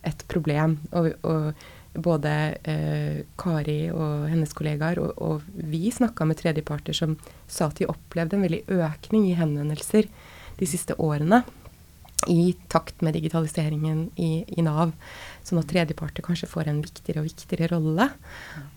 et 0.04 0.24
problem. 0.28 0.80
Og, 0.92 1.12
og 1.22 1.52
både 1.94 2.30
eh, 2.66 3.20
Kari 3.38 3.88
og 3.94 4.26
hennes 4.26 4.54
kollegaer 4.56 4.98
og, 4.98 5.12
og 5.22 5.44
vi 5.54 5.92
snakka 5.94 6.26
med 6.26 6.40
tredjeparter 6.40 6.96
som 6.96 7.14
sa 7.46 7.68
at 7.68 7.78
de 7.78 7.86
opplevde 7.90 8.38
en 8.38 8.46
veldig 8.46 8.64
økning 8.82 9.28
i 9.30 9.36
henvendelser 9.38 10.08
de 10.58 10.68
siste 10.70 10.96
årene 10.98 11.44
i 12.30 12.54
takt 12.72 13.02
med 13.04 13.16
digitaliseringen 13.16 14.06
i, 14.16 14.44
i 14.46 14.64
Nav. 14.64 14.92
Sånn 15.44 15.60
at 15.60 15.68
tredjeparter 15.70 16.24
kanskje 16.24 16.48
får 16.50 16.70
en 16.70 16.80
viktigere 16.84 17.22
og 17.22 17.28
viktigere 17.28 17.68
rolle. 17.74 18.08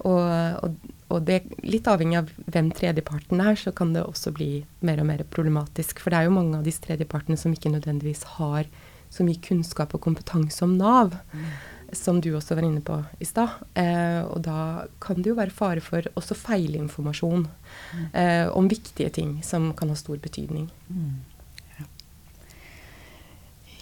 Og, 0.08 0.66
og, 0.66 0.92
og 1.14 1.24
det, 1.28 1.42
litt 1.64 1.88
avhengig 1.88 2.20
av 2.22 2.34
hvem 2.48 2.74
tredjeparten 2.76 3.42
er, 3.44 3.56
så 3.60 3.74
kan 3.76 3.94
det 3.96 4.04
også 4.04 4.34
bli 4.36 4.52
mer 4.88 5.02
og 5.04 5.10
mer 5.12 5.24
problematisk. 5.32 6.04
For 6.04 6.14
det 6.14 6.22
er 6.22 6.30
jo 6.30 6.36
mange 6.38 6.60
av 6.60 6.68
disse 6.68 6.84
tredjepartene 6.84 7.40
som 7.40 7.56
ikke 7.56 7.74
nødvendigvis 7.74 8.26
har 8.38 8.68
så 9.14 9.24
mye 9.24 9.40
kunnskap 9.44 9.96
og 9.96 10.04
kompetanse 10.04 10.64
om 10.66 10.78
Nav. 10.80 11.16
Mm. 11.32 11.50
Som 11.96 12.18
du 12.20 12.34
også 12.36 12.58
var 12.58 12.66
inne 12.68 12.82
på 12.84 12.98
i 13.24 13.26
stad. 13.26 13.62
Eh, 13.80 14.20
og 14.28 14.42
da 14.44 14.90
kan 15.00 15.22
det 15.22 15.32
jo 15.32 15.38
være 15.38 15.56
fare 15.56 15.80
for 15.80 16.04
også 16.20 16.36
feilinformasjon 16.36 17.46
mm. 17.48 18.02
eh, 18.12 18.48
om 18.52 18.68
viktige 18.68 19.14
ting 19.16 19.38
som 19.40 19.70
kan 19.72 19.94
ha 19.94 19.96
stor 19.96 20.20
betydning. 20.20 20.68
Mm. 20.92 21.37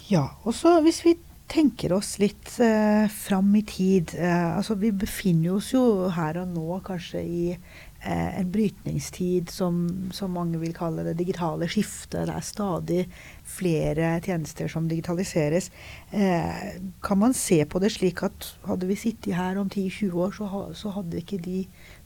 Ja, 0.06 0.28
og 0.46 0.54
så 0.54 0.76
hvis 0.84 1.00
vi 1.02 1.16
tenker 1.50 1.94
oss 1.96 2.16
litt 2.22 2.52
eh, 2.62 3.06
fram 3.10 3.52
i 3.58 3.62
tid 3.66 4.14
eh, 4.18 4.56
altså 4.56 4.76
Vi 4.78 4.90
befinner 4.94 5.56
oss 5.56 5.72
jo 5.74 6.08
her 6.14 6.40
og 6.42 6.50
nå 6.54 6.78
kanskje 6.86 7.22
i 7.22 7.42
eh, 7.54 8.30
en 8.40 8.50
brytningstid 8.54 9.50
som, 9.50 9.84
som, 10.14 10.34
mange 10.34 10.58
vil 10.62 10.74
kalle 10.76 11.04
det 11.06 11.16
digitale 11.18 11.68
skiftet. 11.70 12.26
Det 12.26 12.34
er 12.34 12.46
stadig 12.46 13.00
flere 13.46 14.12
tjenester 14.22 14.70
som 14.70 14.86
digitaliseres. 14.90 15.70
Eh, 16.10 16.78
kan 17.02 17.22
man 17.22 17.34
se 17.34 17.62
på 17.66 17.82
det 17.82 17.92
slik 17.94 18.22
at 18.26 18.50
hadde 18.66 18.90
vi 18.90 18.98
sittet 18.98 19.38
her 19.38 19.58
om 19.58 19.70
10-20 19.70 20.18
år, 20.22 20.34
så, 20.38 20.50
ha, 20.50 20.64
så 20.74 20.94
hadde 20.98 21.22
ikke 21.22 21.42
de 21.42 21.64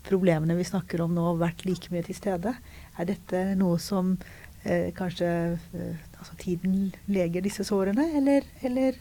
problemene 0.09 0.57
vi 0.57 0.69
snakker 0.69 1.05
om 1.05 1.17
nå, 1.17 1.35
vært 1.41 1.65
like 1.69 1.93
mye 1.93 2.05
til 2.07 2.17
stede? 2.17 2.57
Er 2.97 3.09
dette 3.09 3.51
noe 3.61 3.81
som 3.81 4.17
eh, 4.65 4.91
kanskje 4.97 5.31
eh, 5.57 6.03
altså 6.19 6.37
tiden 6.41 6.91
leger 7.11 7.45
disse 7.45 7.65
sårene, 7.67 8.11
eller, 8.19 8.47
eller, 8.67 8.99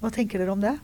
hva 0.00 0.12
tenker 0.12 0.42
dere 0.42 0.54
om 0.54 0.62
det? 0.62 0.76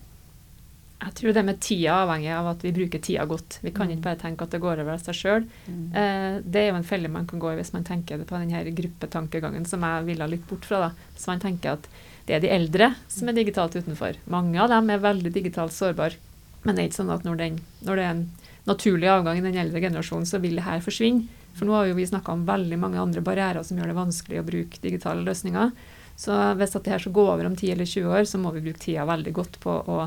Jeg 1.02 1.14
tror 1.18 1.34
det 1.34 1.42
med 1.42 1.58
tida 1.58 1.96
er 1.96 2.04
avhengig 2.04 2.30
av 2.30 2.48
at 2.52 2.60
vi 2.62 2.70
bruker 2.76 3.00
tida 3.02 3.24
godt. 3.26 3.56
Vi 3.64 3.72
kan 3.74 3.88
mm. 3.88 3.94
ikke 3.96 4.04
bare 4.04 4.20
tenke 4.20 4.46
at 4.46 4.52
det 4.54 4.60
går 4.62 4.84
over 4.84 4.94
av 4.94 5.02
seg 5.02 5.16
sjøl. 5.18 5.48
Mm. 5.66 5.86
Eh, 5.98 6.36
det 6.46 6.60
er 6.60 6.68
jo 6.70 6.78
en 6.78 6.86
felle 6.86 7.10
man 7.10 7.26
kan 7.26 7.42
gå 7.42 7.50
i 7.50 7.56
hvis 7.58 7.72
man 7.74 7.86
tenker 7.88 8.22
på 8.22 8.38
denne 8.38 8.62
gruppetankegangen 8.78 9.66
som 9.66 9.82
jeg 9.82 10.06
ville 10.06 10.30
litt 10.30 10.46
bort 10.46 10.68
fra. 10.68 10.84
da. 10.86 11.08
Så 11.18 11.32
man 11.32 11.42
tenker 11.42 11.74
at 11.74 11.90
det 12.28 12.36
er 12.36 12.44
de 12.44 12.52
eldre 12.54 12.92
som 13.10 13.28
er 13.28 13.34
digitalt 13.40 13.74
utenfor. 13.74 14.20
Mange 14.30 14.62
av 14.62 14.70
dem 14.70 14.94
er 14.94 15.02
veldig 15.02 15.34
digitalt 15.34 15.74
sårbare. 15.74 16.20
Men 16.62 16.76
det 16.76 16.84
er 16.84 16.90
ikke 16.92 17.00
sånn 17.00 17.16
at 17.16 17.26
når, 17.26 17.40
den, 17.40 17.58
når 17.82 17.98
det 17.98 18.06
er 18.06 18.14
en 18.14 18.26
naturlig 18.68 19.10
avgang 19.10 19.40
i 19.40 19.44
den 19.44 19.58
eldre 19.58 19.82
generasjonen, 19.82 20.28
så 20.28 20.38
vil 20.42 20.60
det 20.60 20.68
her 20.68 20.84
forsvinne. 20.84 21.41
For 21.56 21.68
nå 21.68 21.74
har 21.76 21.90
jo 21.90 21.96
vi 21.98 22.06
snakka 22.08 22.32
om 22.32 22.46
veldig 22.48 22.78
mange 22.80 23.00
andre 23.00 23.22
barrierer 23.24 23.64
som 23.66 23.78
gjør 23.78 23.92
det 23.92 23.98
vanskelig 23.98 24.40
å 24.40 24.46
bruke 24.46 24.80
digitale 24.82 25.24
løsninger. 25.26 25.72
Så 26.16 26.36
hvis 26.58 26.76
at 26.76 26.84
det 26.84 26.92
her 26.94 27.02
skal 27.02 27.14
gå 27.16 27.24
over 27.26 27.48
om 27.48 27.56
10 27.56 27.72
eller 27.74 27.88
20 27.88 28.12
år, 28.12 28.24
så 28.28 28.40
må 28.40 28.52
vi 28.54 28.62
bruke 28.64 28.82
tida 28.82 29.06
veldig 29.08 29.32
godt 29.36 29.58
på 29.62 29.74
å 29.90 29.98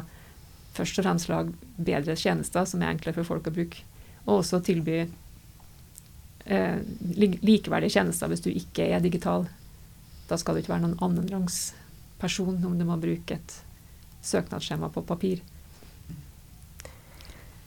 først 0.75 0.99
og 0.99 1.08
fremst 1.08 1.29
lage 1.31 1.53
bedre 1.77 2.15
tjenester 2.19 2.67
som 2.67 2.81
er 2.84 2.93
enklere 2.93 3.17
for 3.19 3.36
folk 3.36 3.49
å 3.49 3.55
bruke. 3.55 3.84
Og 4.25 4.39
også 4.39 4.62
tilby 4.65 4.97
eh, 6.45 6.77
likeverdige 7.15 7.97
tjenester 7.97 8.31
hvis 8.31 8.43
du 8.45 8.51
ikke 8.51 8.89
er 8.89 9.03
digital. 9.03 9.47
Da 10.29 10.39
skal 10.41 10.55
du 10.55 10.63
ikke 10.63 10.73
være 10.75 10.88
noen 10.88 11.01
annenrangs 11.05 11.73
person 12.21 12.58
om 12.65 12.77
du 12.79 12.86
må 12.88 12.97
bruke 13.01 13.38
et 13.38 13.60
søknadsskjema 14.25 14.89
på 14.93 15.05
papir. 15.05 15.43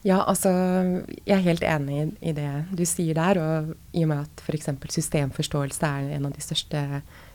Ja, 0.07 0.21
altså 0.31 0.51
jeg 1.27 1.35
er 1.35 1.43
helt 1.43 1.65
enig 1.67 2.13
i 2.23 2.33
det 2.37 2.51
du 2.71 2.85
sier 2.87 3.19
der. 3.19 3.41
Og 3.43 3.73
i 3.97 4.05
og 4.07 4.13
med 4.13 4.27
at 4.27 4.45
f.eks. 4.45 4.71
systemforståelse 4.95 5.89
er 5.89 6.13
en 6.17 6.29
av 6.29 6.37
de 6.37 6.45
største 6.45 6.85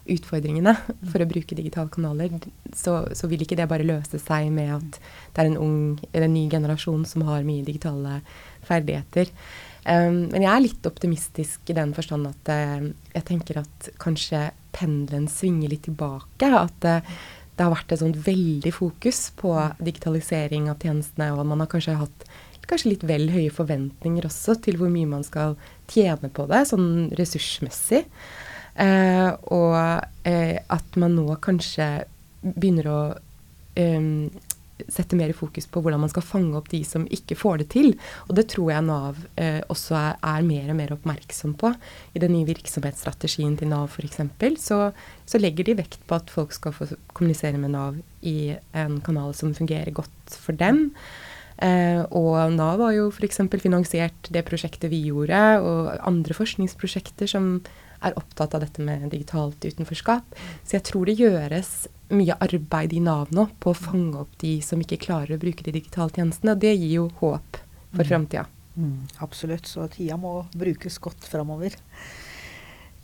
utfordringene 0.09 0.73
for 1.11 1.23
å 1.23 1.27
bruke 1.27 1.55
digitale 1.55 1.91
kanaler, 1.91 2.33
så, 2.75 3.03
så, 3.15 3.27
vil 3.31 3.45
ikke 3.45 3.55
det 3.59 3.69
bare 3.71 3.87
løse 3.87 4.19
seg 4.19 4.49
med 4.51 4.73
at 4.75 4.97
det 4.99 5.43
er 5.43 5.51
en 5.51 5.61
ung 5.61 5.77
eller 6.11 6.27
en 6.27 6.35
ny 6.35 6.47
generasjon 6.51 7.05
som 7.07 7.23
har 7.27 7.45
mye 7.47 7.63
digitale 7.67 8.17
ferdigheter. 8.67 9.31
Um, 9.83 10.29
men 10.31 10.43
jeg 10.45 10.51
er 10.51 10.63
litt 10.63 10.87
optimistisk 10.87 11.71
i 11.71 11.75
den 11.75 11.91
forstand 11.95 12.29
at 12.29 12.51
uh, 12.51 12.89
jeg 13.15 13.25
tenker 13.27 13.59
at 13.63 13.89
kanskje 13.99 14.45
pendelen 14.75 15.27
svinger 15.31 15.71
litt 15.71 15.83
tilbake. 15.87 16.47
At 16.47 16.87
uh, 16.87 17.15
det 17.53 17.65
har 17.65 17.73
vært 17.73 17.91
et 17.93 18.01
sånt 18.01 18.17
veldig 18.25 18.71
fokus 18.73 19.27
på 19.37 19.53
digitalisering 19.83 20.71
av 20.71 20.81
tjenestene, 20.81 21.29
og 21.35 21.45
man 21.45 21.61
har 21.61 21.69
kanskje 21.69 21.99
hatt 21.99 22.25
kanskje 22.69 22.93
litt 22.93 23.05
vel 23.07 23.27
høye 23.33 23.51
forventninger 23.53 24.27
også 24.29 24.57
til 24.63 24.79
hvor 24.79 24.91
mye 24.93 25.09
man 25.09 25.25
skal 25.27 25.57
tjene 25.91 26.31
på 26.33 26.47
det, 26.51 26.63
sånn 26.69 26.89
ressursmessig. 27.19 28.05
Eh, 28.73 29.29
og 29.53 29.77
eh, 30.25 30.57
at 30.73 30.97
man 30.97 31.17
nå 31.19 31.27
kanskje 31.43 31.89
begynner 32.43 32.89
å 32.89 33.01
eh, 33.79 34.09
sette 34.91 35.15
mer 35.15 35.33
fokus 35.37 35.67
på 35.69 35.81
hvordan 35.83 36.01
man 36.03 36.11
skal 36.11 36.25
fange 36.25 36.57
opp 36.57 36.69
de 36.71 36.81
som 36.87 37.05
ikke 37.13 37.37
får 37.39 37.61
det 37.61 37.67
til. 37.75 37.91
Og 38.27 38.35
det 38.37 38.47
tror 38.53 38.71
jeg 38.73 38.85
Nav 38.87 39.19
eh, 39.39 39.61
også 39.71 39.97
er, 39.99 40.17
er, 40.19 40.47
mer 40.47 40.71
og 40.73 40.79
mer 40.79 40.95
oppmerksom 40.95 41.55
på. 41.59 41.73
I 42.13 42.23
den 42.23 42.33
nye 42.35 42.47
virksomhetsstrategien 42.49 43.55
til 43.59 43.71
Nav 43.71 43.93
f.eks. 43.93 44.23
Så, 44.63 44.79
så 45.29 45.41
legger 45.41 45.69
de 45.69 45.77
vekt 45.83 46.01
på 46.09 46.17
at 46.17 46.33
folk 46.33 46.55
skal 46.55 46.75
få 46.75 46.89
kommunisere 47.13 47.61
med 47.61 47.75
Nav 47.75 48.01
i 48.25 48.55
en 48.77 48.99
kanal 49.05 49.35
som 49.37 49.55
fungerer 49.55 49.93
godt 49.95 50.39
for 50.39 50.57
dem. 50.57 50.89
Eh, 51.63 52.01
og 52.11 52.35
Nav 52.57 52.81
har 52.83 52.95
jo 52.97 53.07
f.eks. 53.13 53.39
finansiert 53.61 54.29
det 54.33 54.43
prosjektet 54.47 54.91
vi 54.91 55.05
gjorde, 55.07 55.39
og 55.63 55.93
andre 56.03 56.35
forskningsprosjekter 56.35 57.29
som 57.29 57.55
er 58.03 58.17
opptatt 58.19 58.55
av 58.57 58.63
dette 58.65 58.83
med 58.83 59.07
digitalt 59.13 59.63
utenforskap. 59.63 60.35
Så 60.63 60.77
jeg 60.77 60.85
tror 60.89 61.07
det 61.07 61.19
gjøres 61.21 61.71
mye 62.13 62.35
arbeid 62.43 62.95
i 62.97 63.01
Nav 63.03 63.31
nå 63.33 63.47
på 63.63 63.71
å 63.71 63.77
fange 63.77 64.19
opp 64.25 64.33
de 64.43 64.57
som 64.65 64.81
ikke 64.83 64.99
klarer 65.05 65.37
å 65.37 65.41
bruke 65.41 65.63
de 65.65 65.75
digitale 65.75 66.11
tjenestene. 66.11 66.57
Og 66.57 66.65
det 66.65 66.73
gir 66.75 66.97
jo 66.97 67.07
håp 67.21 67.61
for 67.93 68.03
mm. 68.03 68.09
framtida. 68.09 68.45
Mm, 68.75 69.07
absolutt. 69.23 69.69
Så 69.69 69.87
tida 69.93 70.17
må 70.19 70.41
brukes 70.57 70.99
godt 71.03 71.29
framover. 71.29 71.77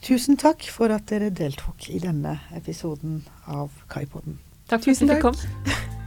Tusen 0.03 0.39
takk 0.39 0.67
for 0.71 0.91
at 0.95 1.07
dere 1.11 1.31
deltok 1.35 1.89
i 1.91 1.99
denne 2.03 2.37
episoden 2.55 3.21
av 3.47 3.71
Kaipoden. 3.91 4.39
Takk 4.67 4.83
for 4.83 4.91
at 4.91 4.99
Tusen 4.99 5.11
du 5.11 5.95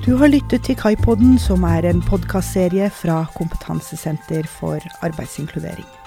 Du 0.00 0.14
har 0.16 0.30
lyttet 0.32 0.62
til 0.64 0.78
Kaipodden, 0.80 1.34
som 1.38 1.64
er 1.68 1.84
en 1.84 2.00
podkastserie 2.00 2.88
fra 2.90 3.26
Kompetansesenter 3.36 4.48
for 4.48 4.80
arbeidsinkludering. 5.04 5.99